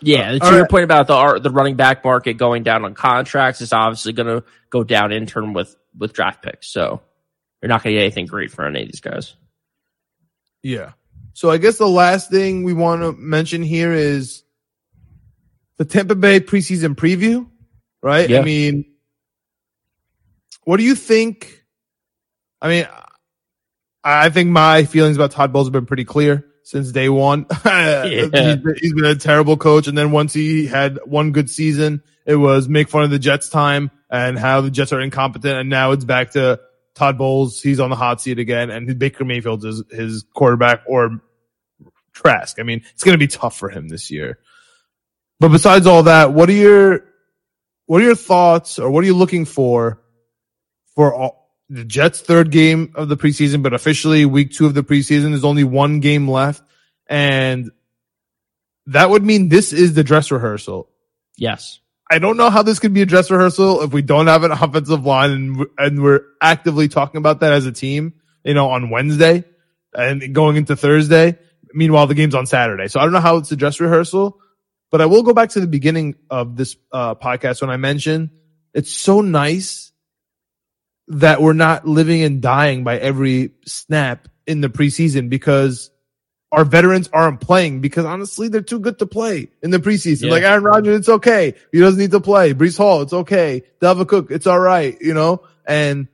[0.00, 0.70] Yeah, uh, to your right.
[0.70, 4.44] point about the the running back market going down on contracts is obviously going to
[4.70, 6.68] go down in turn with with draft picks.
[6.68, 7.02] So
[7.60, 9.34] you're not going to get anything great for any of these guys.
[10.62, 10.92] Yeah.
[11.32, 14.44] So I guess the last thing we want to mention here is
[15.78, 17.48] the Tampa Bay preseason preview,
[18.02, 18.30] right?
[18.30, 18.38] Yeah.
[18.38, 18.93] I mean,
[20.64, 21.64] what do you think?
[22.60, 22.88] I mean,
[24.02, 27.46] I think my feelings about Todd Bowles have been pretty clear since day one.
[27.62, 29.86] he's, been, he's been a terrible coach.
[29.86, 33.48] And then once he had one good season, it was make fun of the Jets
[33.48, 35.58] time and how the Jets are incompetent.
[35.58, 36.60] And now it's back to
[36.94, 37.62] Todd Bowles.
[37.62, 41.20] He's on the hot seat again and Baker Mayfield is his quarterback or
[42.12, 42.60] Trask.
[42.60, 44.38] I mean, it's going to be tough for him this year.
[45.40, 47.04] But besides all that, what are your,
[47.86, 50.00] what are your thoughts or what are you looking for
[50.94, 54.82] for all, the Jets third game of the preseason, but officially week two of the
[54.82, 55.30] preseason.
[55.30, 56.62] There's only one game left.
[57.06, 57.70] And
[58.86, 60.88] that would mean this is the dress rehearsal.
[61.36, 61.80] Yes.
[62.10, 64.52] I don't know how this could be a dress rehearsal if we don't have an
[64.52, 68.14] offensive line and, and we're actively talking about that as a team,
[68.44, 69.44] you know, on Wednesday
[69.94, 71.38] and going into Thursday.
[71.72, 72.88] Meanwhile, the game's on Saturday.
[72.88, 74.38] So I don't know how it's a dress rehearsal,
[74.90, 78.30] but I will go back to the beginning of this uh, podcast when I mentioned
[78.74, 79.92] it's so nice
[81.08, 85.90] that we're not living and dying by every snap in the preseason because
[86.52, 90.26] our veterans aren't playing because honestly they're too good to play in the preseason.
[90.26, 90.30] Yeah.
[90.30, 91.54] Like Aaron Rodgers, it's okay.
[91.72, 92.54] He doesn't need to play.
[92.54, 93.64] Breece Hall, it's okay.
[93.80, 94.96] Dalvin Cook, it's all right.
[95.00, 96.08] You know, and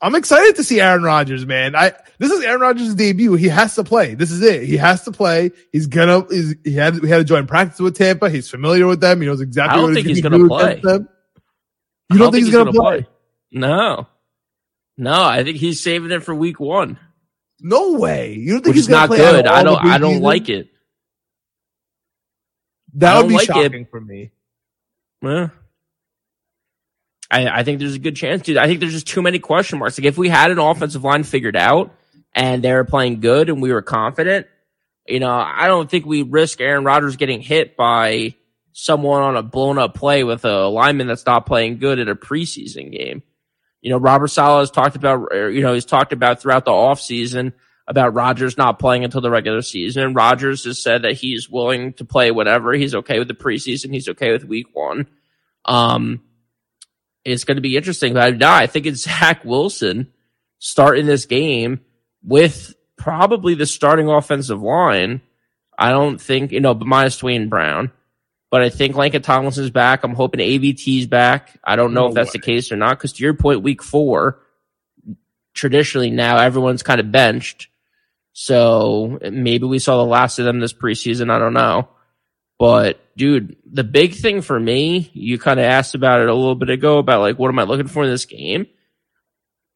[0.00, 1.74] I'm excited to see Aaron Rodgers, man.
[1.74, 3.34] I this is Aaron Rodgers' debut.
[3.34, 4.14] He has to play.
[4.14, 4.62] This is it.
[4.64, 5.52] He has to play.
[5.72, 6.26] He's gonna.
[6.30, 8.30] He's, he had we had to join practice with Tampa.
[8.30, 9.20] He's familiar with them.
[9.20, 9.72] He knows exactly.
[9.72, 10.80] I don't what think he's gonna gonna do play.
[10.82, 11.08] Them.
[12.12, 13.06] You don't, think, he's gonna, play?
[13.50, 14.06] No.
[14.96, 16.98] No, I think he's saving it for week one,
[17.60, 18.34] No way.
[18.34, 19.46] You don't think which he's not good.
[19.46, 19.84] I don't.
[19.84, 20.68] I don't like it.
[22.94, 23.46] That would be like it.
[23.46, 24.32] shocking for me.
[25.22, 25.48] Yeah.
[27.30, 28.56] I, I think there's a good chance, dude.
[28.56, 29.98] I think there's just too many question marks.
[29.98, 31.92] Like if we had an offensive line figured out
[32.34, 34.46] and they were playing good and we were confident,
[35.06, 38.34] you know, I don't think we risk Aaron Rodgers getting hit by
[38.72, 42.14] someone on a blown up play with a lineman that's not playing good at a
[42.14, 43.22] preseason game.
[43.86, 47.52] You know, Robert Saleh has talked about, you know, he's talked about throughout the offseason
[47.86, 50.02] about Rodgers not playing until the regular season.
[50.02, 52.72] And Rodgers has said that he's willing to play whatever.
[52.72, 53.92] He's okay with the preseason.
[53.92, 55.06] He's okay with week one.
[55.66, 56.20] Um,
[57.24, 58.14] it's going to be interesting.
[58.14, 60.12] But no, I think it's Zach Wilson
[60.58, 61.78] starting this game
[62.24, 65.20] with probably the starting offensive line.
[65.78, 67.92] I don't think, you know, minus Duane Brown.
[68.50, 70.04] But I think Laken Tomlinson's back.
[70.04, 71.58] I'm hoping AVT's back.
[71.64, 72.38] I don't know No if that's way.
[72.40, 72.96] the case or not.
[72.98, 74.40] Because to your point, week four,
[75.54, 77.68] traditionally now everyone's kind of benched.
[78.32, 81.30] So maybe we saw the last of them this preseason.
[81.30, 81.88] I don't know.
[82.58, 86.54] But dude, the big thing for me, you kind of asked about it a little
[86.54, 88.66] bit ago about like, what am I looking for in this game?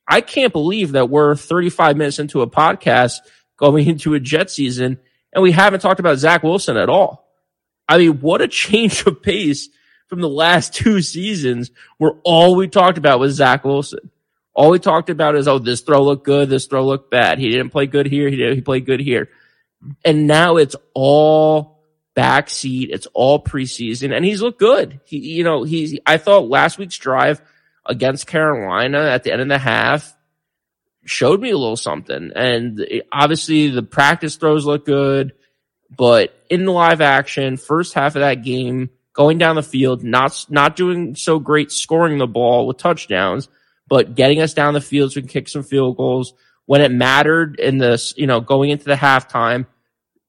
[0.07, 3.19] I can't believe that we're 35 minutes into a podcast
[3.59, 4.99] going into a jet season
[5.33, 7.30] and we haven't talked about Zach Wilson at all.
[7.91, 9.69] I mean, what a change of pace
[10.07, 14.11] from the last two seasons where all we talked about was Zach Wilson.
[14.55, 17.39] All we talked about is, oh, this throw looked good, this throw looked bad.
[17.39, 19.29] He didn't play good here, he did, he played good here.
[20.05, 21.83] And now it's all
[22.17, 25.01] backseat, it's all preseason, and he's looked good.
[25.05, 25.99] He, you know, he's.
[26.07, 27.41] I thought last week's drive
[27.87, 30.15] against Carolina at the end of the half
[31.05, 32.33] showed me a little something.
[32.35, 35.33] And obviously the practice throws look good,
[35.97, 40.47] but in the live action, first half of that game, going down the field, not,
[40.49, 43.49] not doing so great scoring the ball with touchdowns,
[43.89, 46.33] but getting us down the field so we can kick some field goals
[46.67, 49.67] when it mattered in this, you know, going into the halftime,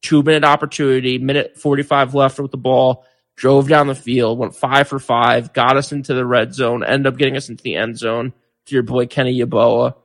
[0.01, 3.05] two minute opportunity, minute 45 left with the ball,
[3.35, 7.05] drove down the field, went five for five, got us into the red zone, ended
[7.05, 8.33] up getting us into the end zone
[8.65, 9.95] to your boy Kenny Yeboah.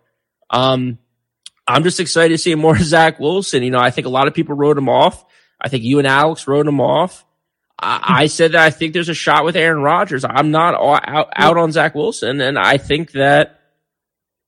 [0.51, 0.99] Um,
[1.67, 3.63] I'm just excited to see more Zach Wilson.
[3.63, 5.25] You know, I think a lot of people wrote him off.
[5.61, 7.25] I think you and Alex wrote him off.
[7.79, 8.29] I, I hmm.
[8.29, 10.25] said that I think there's a shot with Aaron Rodgers.
[10.25, 13.61] I'm not all out, out on Zach Wilson, and I think that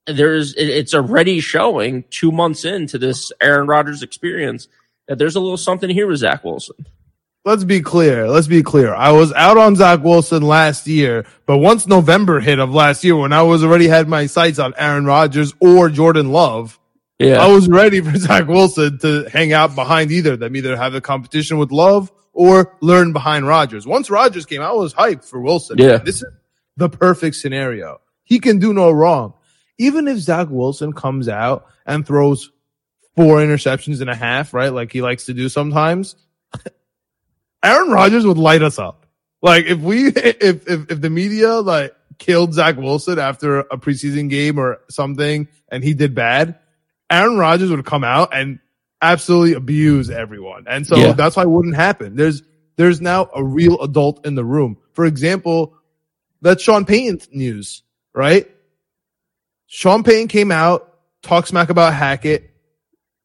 [0.06, 4.68] there's it- it's already showing two months into this Aaron Rodgers experience
[5.06, 6.76] that there's a little something here with Zach Wilson.
[7.44, 8.28] Let's be clear.
[8.28, 8.94] Let's be clear.
[8.94, 13.16] I was out on Zach Wilson last year, but once November hit of last year,
[13.16, 16.78] when I was already had my sights on Aaron Rodgers or Jordan Love,
[17.18, 20.76] Yeah, I was ready for Zach Wilson to hang out behind either of them, either
[20.76, 23.86] have a competition with Love or learn behind Rodgers.
[23.86, 25.78] Once Rodgers came, I was hyped for Wilson.
[25.78, 25.98] Yeah.
[25.98, 26.24] This is
[26.76, 28.00] the perfect scenario.
[28.22, 29.34] He can do no wrong.
[29.78, 32.50] Even if Zach Wilson comes out and throws
[33.16, 34.72] four interceptions and a half, right?
[34.72, 36.14] Like he likes to do sometimes.
[37.64, 39.06] Aaron Rodgers would light us up.
[39.42, 44.30] Like if we, if, if, if the media like killed Zach Wilson after a preseason
[44.30, 46.60] game or something and he did bad,
[47.10, 48.58] Aaron Rodgers would come out and
[49.00, 50.64] absolutely abuse everyone.
[50.68, 51.12] And so Yeah.
[51.12, 52.16] that's why it wouldn't happen.
[52.16, 52.42] There's,
[52.76, 54.76] there's now a real adult in the room.
[54.92, 55.74] For example,
[56.42, 57.82] that's Sean Payton news,
[58.14, 58.48] right?
[59.66, 62.50] Sean Payton came out, talked smack about Hackett.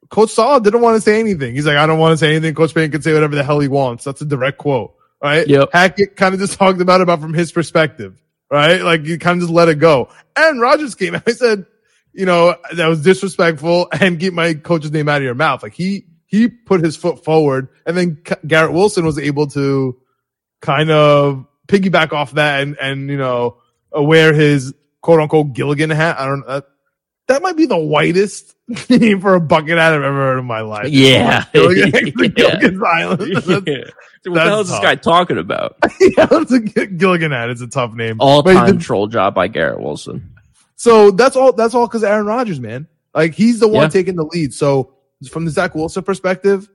[0.10, 1.56] Coach Saleh didn't want to say anything.
[1.56, 2.54] He's like, I don't want to say anything.
[2.54, 4.04] Coach Payton can say whatever the hell he wants.
[4.04, 5.48] That's a direct quote, right?
[5.48, 5.70] Yep.
[5.74, 8.22] Hackett kind of just talked about it about from his perspective,
[8.52, 8.82] right?
[8.82, 10.10] Like he kind of just let it go.
[10.36, 11.66] And Rodgers came out and said,
[12.14, 15.64] you know, that was disrespectful and get my coach's name out of your mouth.
[15.64, 19.98] Like he, he put his foot forward and then Garrett Wilson was able to
[20.62, 23.58] kind of piggyback off that and, and, you know,
[23.96, 26.20] uh, wear his quote unquote Gilligan hat.
[26.20, 26.48] I don't know.
[26.48, 26.66] That,
[27.28, 28.56] that might be the whitest
[28.90, 30.90] name for a bucket hat I've ever heard in my life.
[30.90, 31.46] Yeah.
[31.54, 31.92] Gilligan,
[32.38, 32.58] Yeah.
[32.60, 33.36] Gilligan's Island.
[33.36, 33.84] That's- Yeah.
[34.26, 35.76] What the hell is this guy talking about?
[36.00, 37.50] yeah, it's a Gilligan hat.
[37.50, 38.18] It's a tough name.
[38.22, 40.33] All time troll job by Garrett Wilson.
[40.84, 41.54] So that's all.
[41.54, 42.88] That's all because Aaron Rodgers, man.
[43.16, 43.88] Like he's the one Yeah.
[43.88, 44.54] taking the lead.
[44.54, 44.94] So
[45.30, 46.70] from the Zach Wilson perspective,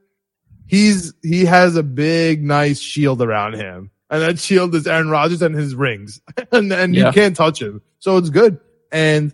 [0.66, 5.42] he's he has a big, nice shield around him, and that shield is Aaron Rodgers
[5.42, 7.08] and his rings, and and Yeah.
[7.08, 7.82] you can't touch him.
[7.98, 8.58] So it's good.
[8.90, 9.30] And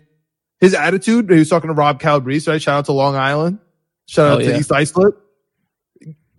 [0.59, 1.29] his attitude.
[1.29, 2.61] He was talking to Rob Calabrese, right?
[2.61, 3.59] Shout out to Long Island.
[4.07, 4.57] Shout out Oh, to yeah.
[4.59, 5.15] East Islip.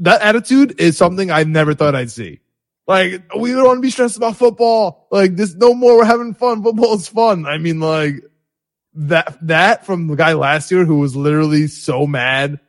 [0.00, 2.40] That attitude is something I never thought I'd see.
[2.86, 5.08] Like, we don't want to be stressed about football.
[5.10, 5.96] Like, this no more.
[5.98, 6.62] We're having fun.
[6.62, 7.44] Football is fun.
[7.46, 8.22] I mean, like,
[8.94, 12.60] that, that from the guy last year who was literally so mad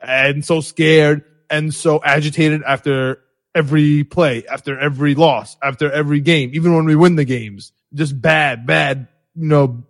[0.00, 3.20] and so scared and so agitated after
[3.54, 7.72] every play, after every loss, after every game, even when we win the games.
[7.94, 9.84] Just bad, bad, you know,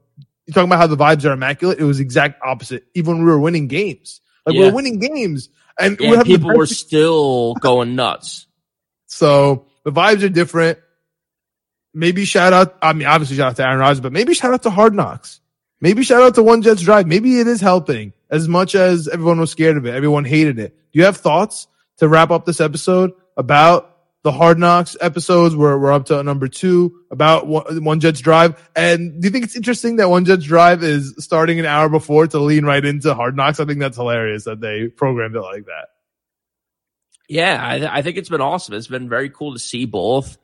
[0.47, 1.79] you're talking about how the vibes are immaculate.
[1.79, 2.85] It was exact opposite.
[2.95, 4.69] Even when we were winning games, like we Yeah.
[4.71, 8.47] were winning games and And have the people were still going nuts.
[9.07, 10.79] so the vibes are different.
[11.93, 12.77] Maybe shout out.
[12.83, 15.41] I mean, obviously shout out to Aaron Rodgers, but maybe shout out to Hard Knocks.
[15.81, 17.07] Maybe shout out to One Jets Drive.
[17.07, 19.95] Maybe it is helping as much as everyone was scared of it.
[19.95, 20.77] Everyone hated it.
[20.93, 21.67] Do you have thoughts
[21.97, 25.57] to wrap up this episode about the Hard Knocks episodes?
[25.57, 28.71] Where we're up to number two about One Jets Drive.
[28.77, 32.27] And do you think it's interesting that One Jets Drive is starting an hour before
[32.27, 33.59] to lean right into Hard Knocks?
[33.59, 35.89] I think that's hilarious that they programmed it like that.
[37.31, 38.75] Yeah, I, th- I think it's been awesome.
[38.75, 40.37] It's been very cool to see both.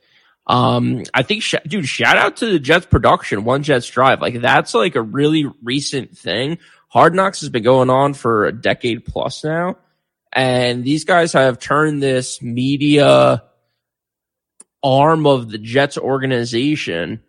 [0.46, 4.20] Um, I think, sh- dude, shout out to the Jets production, One Jets Drive.
[4.20, 6.58] Like that's like a really recent thing.
[6.86, 9.78] Hard Knocks has been going on for a decade plus now.
[10.32, 13.42] And these guys have turned this media
[14.80, 17.20] arm of the Jets organization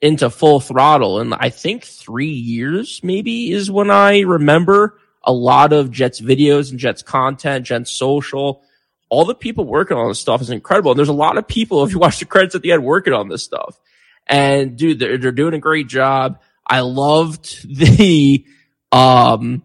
[0.00, 1.20] into full throttle.
[1.20, 6.72] And I think three years maybe is when I remember a lot of Jets videos
[6.72, 8.63] and Jets content, Jets social
[9.08, 10.90] all the people working on this stuff is incredible.
[10.92, 13.12] And there's a lot of people, if you watch the credits at the end, working
[13.12, 13.78] on this stuff.
[14.26, 16.40] And dude, they're, they're doing a great job.
[16.66, 18.46] I loved the,
[18.90, 19.62] um,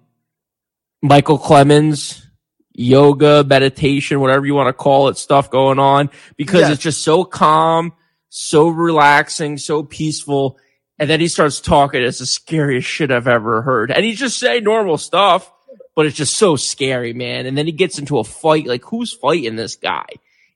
[1.03, 2.21] Micheal Clemons
[2.73, 6.71] yoga, meditation, whatever you want to call it, stuff going on because Yes.
[6.73, 7.93] it's just so calm,
[8.29, 10.57] so relaxing, so peaceful.
[10.97, 12.01] And then he starts talking.
[12.01, 13.91] It's the scariest shit I've ever heard.
[13.91, 15.51] And he's just saying normal stuff
[16.00, 17.45] but it's just so scary, man.
[17.45, 18.66] And then he gets into a fight.
[18.66, 20.06] Like, who's fighting this guy?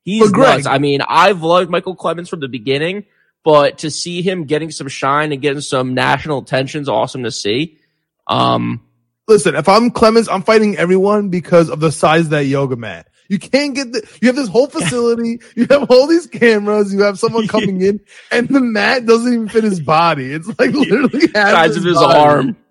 [0.02, 0.66] He's nuts.
[0.66, 3.04] I mean, I've loved Micheal Clemons from the beginning,
[3.44, 7.32] but to see him getting some shine and getting some national attention is awesome to
[7.32, 7.78] see.
[8.26, 8.86] Um,
[9.28, 13.10] listen, if I'm Clemons, I'm fighting everyone because of the size of that yoga mat.
[13.28, 17.02] You can't get the, you have this whole facility, you have all these cameras, you
[17.02, 18.00] have someone coming in,
[18.32, 20.32] and the mat doesn't even fit his body.
[20.32, 22.18] It's like literally half size of his body.
[22.18, 22.58] arm.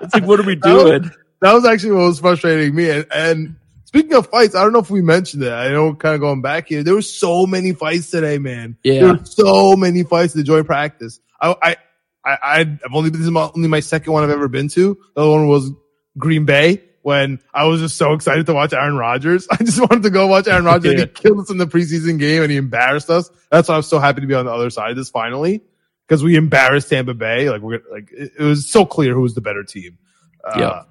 [0.00, 1.08] It's like, what are we doing?
[1.42, 2.88] That was actually what was frustrating me.
[2.90, 5.52] And, and speaking of fights, I don't know if we mentioned it.
[5.52, 8.76] I know kind of going back here, there were so many fights today, man.
[8.84, 9.12] There Yeah.
[9.12, 11.20] were so many fights to join practice.
[11.40, 11.76] I, I,
[12.24, 14.96] I, I've only been, this is my, only my second one I've ever been to.
[15.16, 15.70] The other one was
[16.16, 19.48] Green Bay when I was just so excited to watch Aaron Rodgers.
[19.50, 20.92] I just wanted to go watch Aaron Rodgers.
[20.94, 21.00] Yeah.
[21.00, 23.28] He killed us in the preseason game and he embarrassed us.
[23.50, 25.60] That's why I'm so happy to be on the other side of this finally
[26.06, 27.50] because we embarrassed Tampa Bay.
[27.50, 29.98] Like we're like, it, it was so clear who was the better team.
[30.44, 30.82] Uh, Yeah.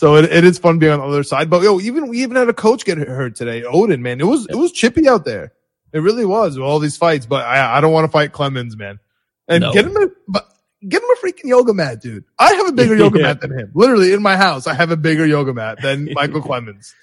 [0.00, 1.50] So it, it is fun being on the other side.
[1.50, 3.64] But yo, even we even had a coach get hurt today.
[3.64, 5.52] Odin, man, it was it was chippy out there.
[5.92, 7.26] It really was with all these fights.
[7.26, 8.98] But I I don't want to fight Clemons, man.
[9.46, 9.74] And No.
[9.74, 10.48] get him a but
[10.88, 12.24] get him a freaking yoga mat, dude.
[12.38, 13.26] I have a bigger yoga Yeah.
[13.26, 13.72] mat than him.
[13.74, 16.94] Literally in my house, I have a bigger yoga mat than Micheal Clemons.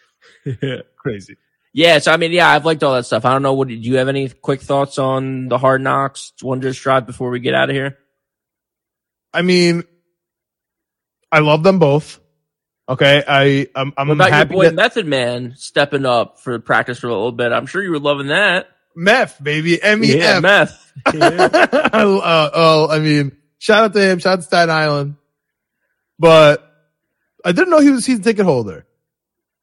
[0.60, 0.78] yeah.
[0.98, 1.38] Crazy.
[1.74, 3.26] Yeah, so I mean, yeah, I've liked all that stuff.
[3.26, 3.54] I don't know.
[3.54, 7.30] What do you have any quick thoughts on the hard knocks One Jets Drive before
[7.30, 8.00] we get out of here?
[9.32, 9.84] I mean,
[11.32, 12.20] I love them both.
[12.90, 17.08] Okay, I I'm, I'm about your boy that Method Man stepping up for practice for
[17.08, 17.52] a little bit?
[17.52, 18.70] I'm sure you were loving that.
[18.96, 20.42] meth baby M E Yeah, F.
[20.42, 20.94] meth.
[21.14, 24.20] uh, oh, I mean, shout out to him.
[24.20, 25.16] Shout out to Staten Island.
[26.18, 26.64] But
[27.44, 28.86] I didn't know he was a season ticket holder.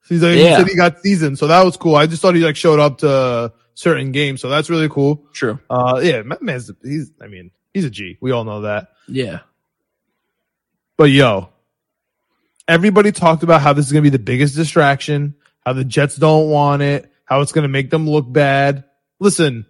[0.09, 0.59] He's like, he Yeah.
[0.59, 1.97] said he got season, so that was cool.
[1.97, 5.25] I just thought he like showed up to certain games, so that's really cool.
[5.33, 5.59] True.
[5.71, 7.11] Uh, yeah, my man's he's.
[7.23, 8.19] I mean, he's a G.
[8.21, 8.89] We all know that.
[9.09, 9.41] Yeah.
[10.99, 11.49] But yo,
[12.69, 15.35] everybody talked about how this is going to be the biggest distraction,
[15.65, 18.85] how the Jets don't want it, how it's going to make them look bad.
[19.21, 19.67] Listen,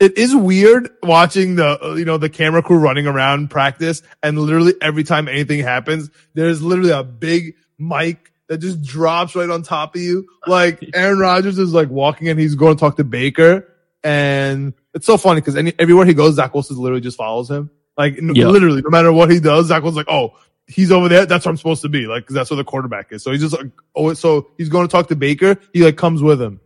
[0.00, 4.74] it is weird watching the, you know, the camera crew running around practice and literally
[4.80, 9.94] every time anything happens, there's literally a big mic that just drops right on top
[9.94, 10.26] of you.
[10.46, 13.72] Like Aaron Rodgers is like walking and he's going to talk to Baker
[14.04, 17.70] and it's so funny because any, everywhere he goes, Zach Wilson literally just follows him.
[17.96, 18.46] Like Yeah.
[18.46, 20.36] literally, no matter what he does, Zach Wilson's like, oh,
[20.68, 21.26] he's over there.
[21.26, 22.06] That's where I'm supposed to be.
[22.06, 23.22] Like, cause that's where the quarterback is.
[23.22, 25.56] So he's just like, oh, so he's going to talk to Baker.
[25.72, 26.60] He like comes with him.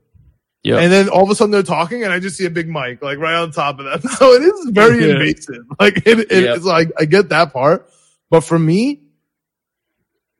[0.64, 0.78] Yeah.
[0.78, 3.02] And then all of a sudden they're talking and I just see a big mic
[3.02, 4.00] like right on top of them.
[4.16, 5.12] So it is very Yeah.
[5.14, 5.64] invasive.
[5.80, 6.54] Like it, it- Yeah.
[6.54, 7.88] it's like, I get that part.
[8.30, 9.02] But for me,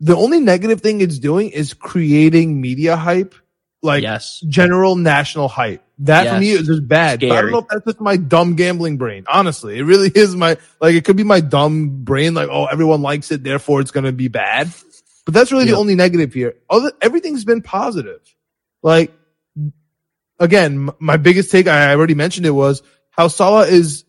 [0.01, 3.35] the only negative thing it's doing is creating media hype,
[3.83, 4.41] like yes.
[4.49, 5.83] general national hype.
[5.99, 7.23] That for me is just bad.
[7.23, 9.25] I don't know if that's just my dumb gambling brain.
[9.29, 12.35] Honestly, it really is my like it could be my dumb brain.
[12.35, 14.71] Like, oh, everyone likes it, therefore it's going to be bad.
[15.25, 15.73] But that's really Yeah.
[15.73, 16.55] the only negative here.
[16.71, 18.21] Other everything's been positive.
[18.83, 19.13] Like
[20.39, 24.05] again, my biggest take I already mentioned it was how Saleh is.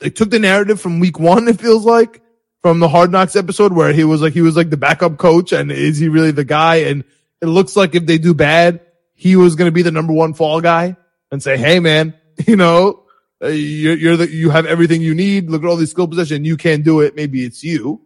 [0.00, 1.48] They took the narrative from week one.
[1.48, 2.22] It feels like
[2.62, 5.52] from the Hard Knocks episode where he was like he was like the backup coach,
[5.52, 6.76] and is he really the guy?
[6.76, 7.04] And
[7.40, 8.80] it looks like if they do bad,
[9.14, 10.96] he was going to be the number one fall guy
[11.30, 12.14] and say, "Hey, man,
[12.46, 13.04] you know,
[13.42, 15.50] uh, you're, you're the you have everything you need.
[15.50, 16.44] Look at all these skill position.
[16.44, 17.14] You can't do it.
[17.16, 18.00] Maybe it's you.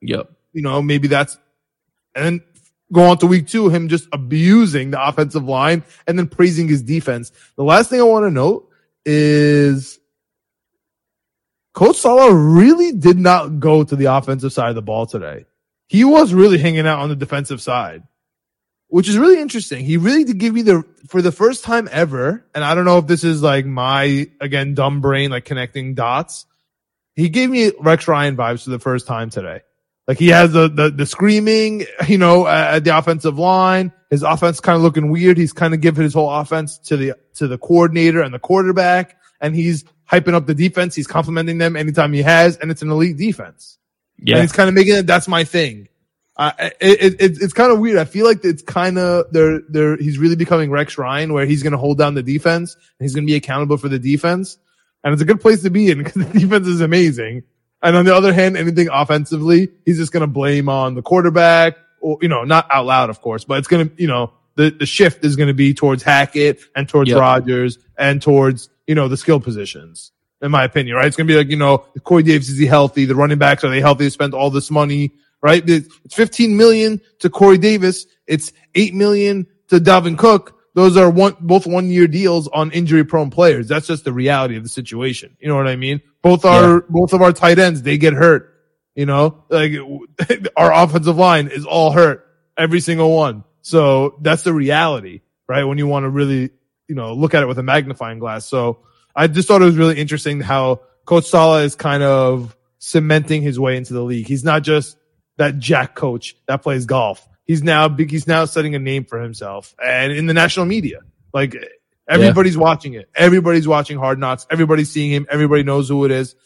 [0.00, 0.30] Yep.
[0.52, 1.38] You know, maybe that's."
[2.16, 2.42] And then
[2.92, 6.82] go on to week two, him just abusing the offensive line and then praising his
[6.82, 7.32] defense.
[7.56, 8.70] The last thing I want to note
[9.04, 9.98] is
[11.74, 15.44] Coach Saleh really did not go to the offensive side of the ball today.
[15.88, 18.04] He was really hanging out on the defensive side,
[18.94, 19.84] which is really interesting.
[19.84, 22.98] He really did give me the, for the first time ever, and I don't know
[22.98, 26.46] if this is like my, again, dumb brain, like connecting dots.
[27.16, 29.62] He gave me Rex Ryan vibes for the first time today.
[30.06, 33.92] Like he has the, the, the screaming, you know, at at the offensive line.
[34.10, 35.38] His offense kind of looking weird.
[35.38, 39.18] He's kind of giving his whole offense to the, to the coordinator and the quarterback.
[39.40, 40.94] And he's hyping up the defense.
[40.94, 42.58] He's complimenting them anytime he has.
[42.58, 43.76] And it's an elite defense.
[44.18, 44.36] Yeah.
[44.36, 45.88] And he's kind of making it, that's my thing.
[46.36, 47.96] Uh, it, it, it, it's kind of weird.
[47.96, 51.62] I feel like it's kind of, they're, they're, he's really becoming Rex Ryan where he's
[51.62, 54.58] going to hold down the defense and he's going to be accountable for the defense.
[55.04, 57.44] And it's a good place to be in because the defense is amazing.
[57.82, 61.76] And on the other hand, anything offensively, he's just going to blame on the quarterback
[62.00, 64.70] or, you know, not out loud, of course, but it's going to, you know, the,
[64.70, 67.18] the shift is going to be towards Hackett and towards Yep.
[67.20, 71.06] Rodgers and towards, you know, the skill positions, in my opinion, right?
[71.06, 73.04] It's going to be like, you know, Corey Davis, is he healthy?
[73.04, 74.04] The running backs, are they healthy?
[74.04, 75.12] They spent all this money,
[75.44, 75.62] right?
[75.68, 78.06] It's 15 million to Corey Davis.
[78.26, 80.58] It's 8 million to Dalvin Cook.
[80.72, 83.68] Those are one, both one year deals on injury prone players.
[83.68, 85.36] That's just the reality of the situation.
[85.38, 86.00] You know what I mean?
[86.22, 88.52] Both our, both of our tight ends, they get hurt.
[88.94, 89.72] You know, like
[90.56, 92.26] our offensive line is all hurt,
[92.56, 93.44] every single one.
[93.60, 95.64] So that's the reality, right?
[95.64, 96.50] When you want to really,
[96.88, 98.46] you know, look at it with a magnifying glass.
[98.46, 98.78] So
[99.14, 103.60] I just thought it was really interesting how Coach Saleh is kind of cementing his
[103.60, 104.26] way into the league.
[104.26, 104.96] He's not just
[105.36, 107.26] that jack coach that plays golf.
[107.44, 108.10] He's now big.
[108.10, 111.00] He's now setting a name for himself and in the national media,
[111.32, 111.56] like
[112.08, 113.08] everybody's watching it.
[113.14, 114.46] Everybody's watching Hard Knocks.
[114.50, 115.26] Everybody's seeing him.
[115.30, 116.36] Everybody knows who it is.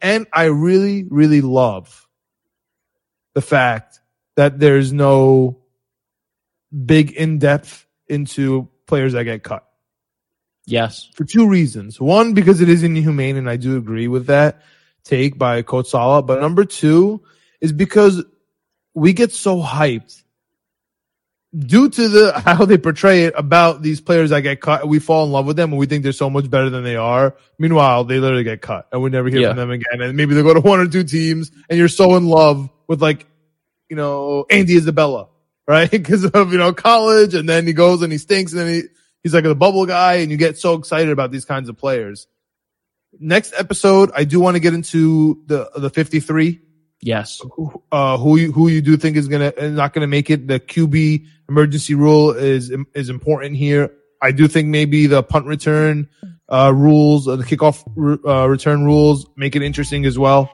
[0.00, 2.06] And I really, really love
[3.34, 4.00] the fact
[4.36, 5.58] that there's no
[6.84, 9.68] big in depth into players that get cut
[10.66, 11.08] yes.
[11.14, 12.00] for two reasons.
[12.00, 14.62] One, because it is inhumane, and I do agree with that
[15.04, 16.26] take by Coach Saleh.
[16.26, 17.22] But number two
[17.60, 18.22] is because
[18.98, 20.22] we get so hyped
[21.56, 24.86] due to the how they portray it about these players that get cut.
[24.86, 26.96] We fall in love with them and we think they're so much better than they
[26.96, 27.36] are.
[27.58, 29.48] Meanwhile, they literally get cut and we never hear Yeah.
[29.48, 30.00] from them again.
[30.02, 33.00] And maybe they go to one or two teams and you're so in love with
[33.00, 33.26] like,
[33.88, 35.28] you know, Andy Isabella,
[35.66, 35.90] right?
[35.90, 38.82] Because of, you know, college and then he goes and he stinks and then he,
[39.22, 42.26] he's like the bubble guy and you get so excited about these kinds of players.
[43.18, 46.60] Next episode, I do want to get into the, the 53
[47.00, 47.40] Yes.
[47.92, 50.48] uh, who you, who you do think is gonna is not gonna make it.
[50.48, 53.92] The QB emergency rule is is important here.
[54.20, 56.08] I do think maybe the punt return
[56.48, 57.84] uh, rules, uh, the kickoff
[58.26, 60.50] uh, return rules, make it interesting as well.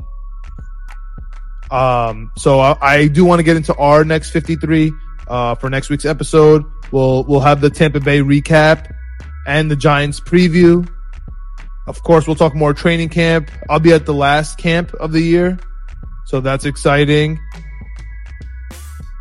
[1.71, 4.93] Um, so I, I do want to get into our next 53
[5.29, 6.65] uh, for next week's episode.
[6.93, 8.95] We'll we'll have the Tampa Bay recap
[9.47, 10.89] and the Giants preview.
[11.87, 13.51] Of course, we'll talk more training camp.
[13.69, 15.59] I'll be at the last camp of the year,
[16.27, 17.39] so that's exciting.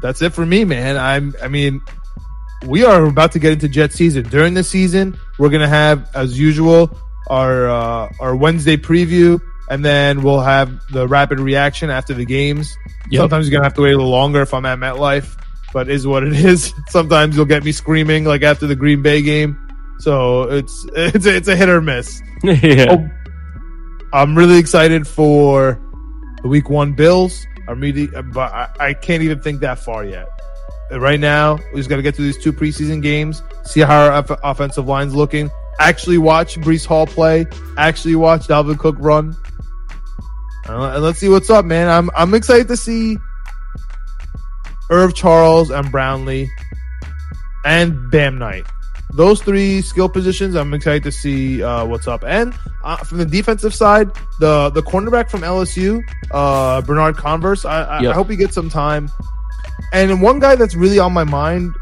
[0.01, 0.97] That's it for me, man.
[0.97, 1.33] I'm.
[1.41, 1.81] I mean,
[2.65, 4.23] we are about to get into Jet season.
[4.23, 6.97] During the season, we're gonna have, as usual,
[7.27, 9.39] our uh, our Wednesday preview,
[9.69, 12.75] and then we'll have the rapid reaction after the games.
[13.09, 13.21] Yep.
[13.21, 15.39] Sometimes you're gonna have to wait a little longer if I'm at MetLife,
[15.73, 16.73] but is what it is.
[16.87, 19.57] Sometimes you'll get me screaming like after the Green Bay game.
[19.99, 22.21] So it's it's a, it's a hit or miss.
[22.43, 22.87] yeah.
[22.89, 23.09] Oh,
[24.13, 25.79] I'm really excited for
[26.43, 27.47] the Week One Bills.
[27.67, 30.27] I'm really, but I, I can't even think that far yet.
[30.91, 34.11] Right now, we just got to get through these two preseason games, see how our
[34.11, 35.49] off- offensive line's looking.
[35.79, 37.47] Actually, watch Breece Hall play.
[37.77, 39.35] Actually, watch Dalvin Cook run.
[40.67, 41.89] Uh, and let's see what's up, man.
[41.89, 43.17] I'm I'm excited to see
[44.91, 46.49] Irv Charles and Brownlee
[47.65, 48.65] and Bam Knight.
[49.16, 52.24] Those three skill positions, I'm excited to see uh, what's up.
[52.26, 52.53] And
[52.84, 54.09] uh, from the defensive side,
[54.39, 56.01] the the cornerback from LSU,
[56.32, 58.11] uh, Bernard Converse, I, I, Yep.
[58.11, 59.09] I hope he gets some time.
[59.93, 61.76] And one guy that's really on my mind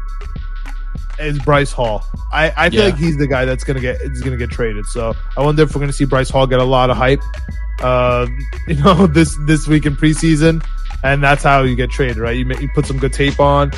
[1.18, 2.04] is Bryce Hall.
[2.32, 2.84] I, I feel Yeah.
[2.86, 4.84] like he's the guy that's gonna get is gonna get traded.
[4.86, 7.20] So I wonder if we're gonna see Bryce Hall get a lot of hype,
[7.80, 8.26] uh,
[8.68, 10.62] you know, this this week in preseason,
[11.02, 12.36] and that's how you get traded, right?
[12.36, 13.70] You you put some good tape on.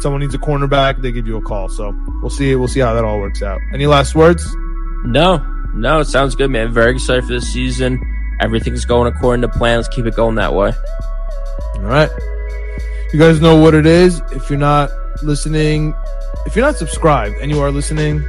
[0.00, 1.68] Someone needs a cornerback, they give you a call.
[1.68, 2.54] So we'll see.
[2.54, 3.60] We'll see how that all works out.
[3.72, 4.54] Any last words?
[5.04, 5.38] No,
[5.74, 6.72] no, it sounds good, man.
[6.72, 8.00] Very excited for this season.
[8.40, 9.78] Everything's going according to plan.
[9.78, 10.72] Let's keep it going that way.
[11.76, 12.10] All right.
[13.12, 14.22] You guys know what it is.
[14.32, 14.90] If you're not
[15.22, 15.94] listening,
[16.46, 18.24] if you're not subscribed and you are listening,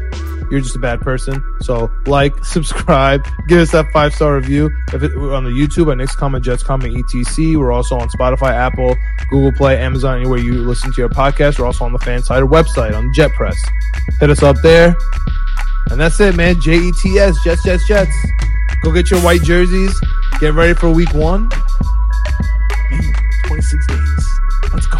[0.52, 1.43] you're just a bad person.
[1.62, 4.70] So like, subscribe, give us that five star review.
[4.93, 7.58] If it, we're on the YouTube at Next Comment, Jets Comment, ETC.
[7.58, 8.95] We're also on Spotify, Apple,
[9.30, 11.58] Google Play, Amazon, anywhere you listen to your podcast.
[11.58, 13.62] We're also on the fan FanSided website on Jet Press.
[14.20, 14.95] Hit us up there.
[15.89, 16.60] And that's it, man.
[16.62, 18.16] J E T S, Jets, Jets, Jets.
[18.84, 19.99] Go get your white jerseys.
[20.39, 21.49] Get ready for week one.
[22.91, 23.14] Man,
[23.45, 24.30] 26 days.
[24.74, 24.99] Let's go.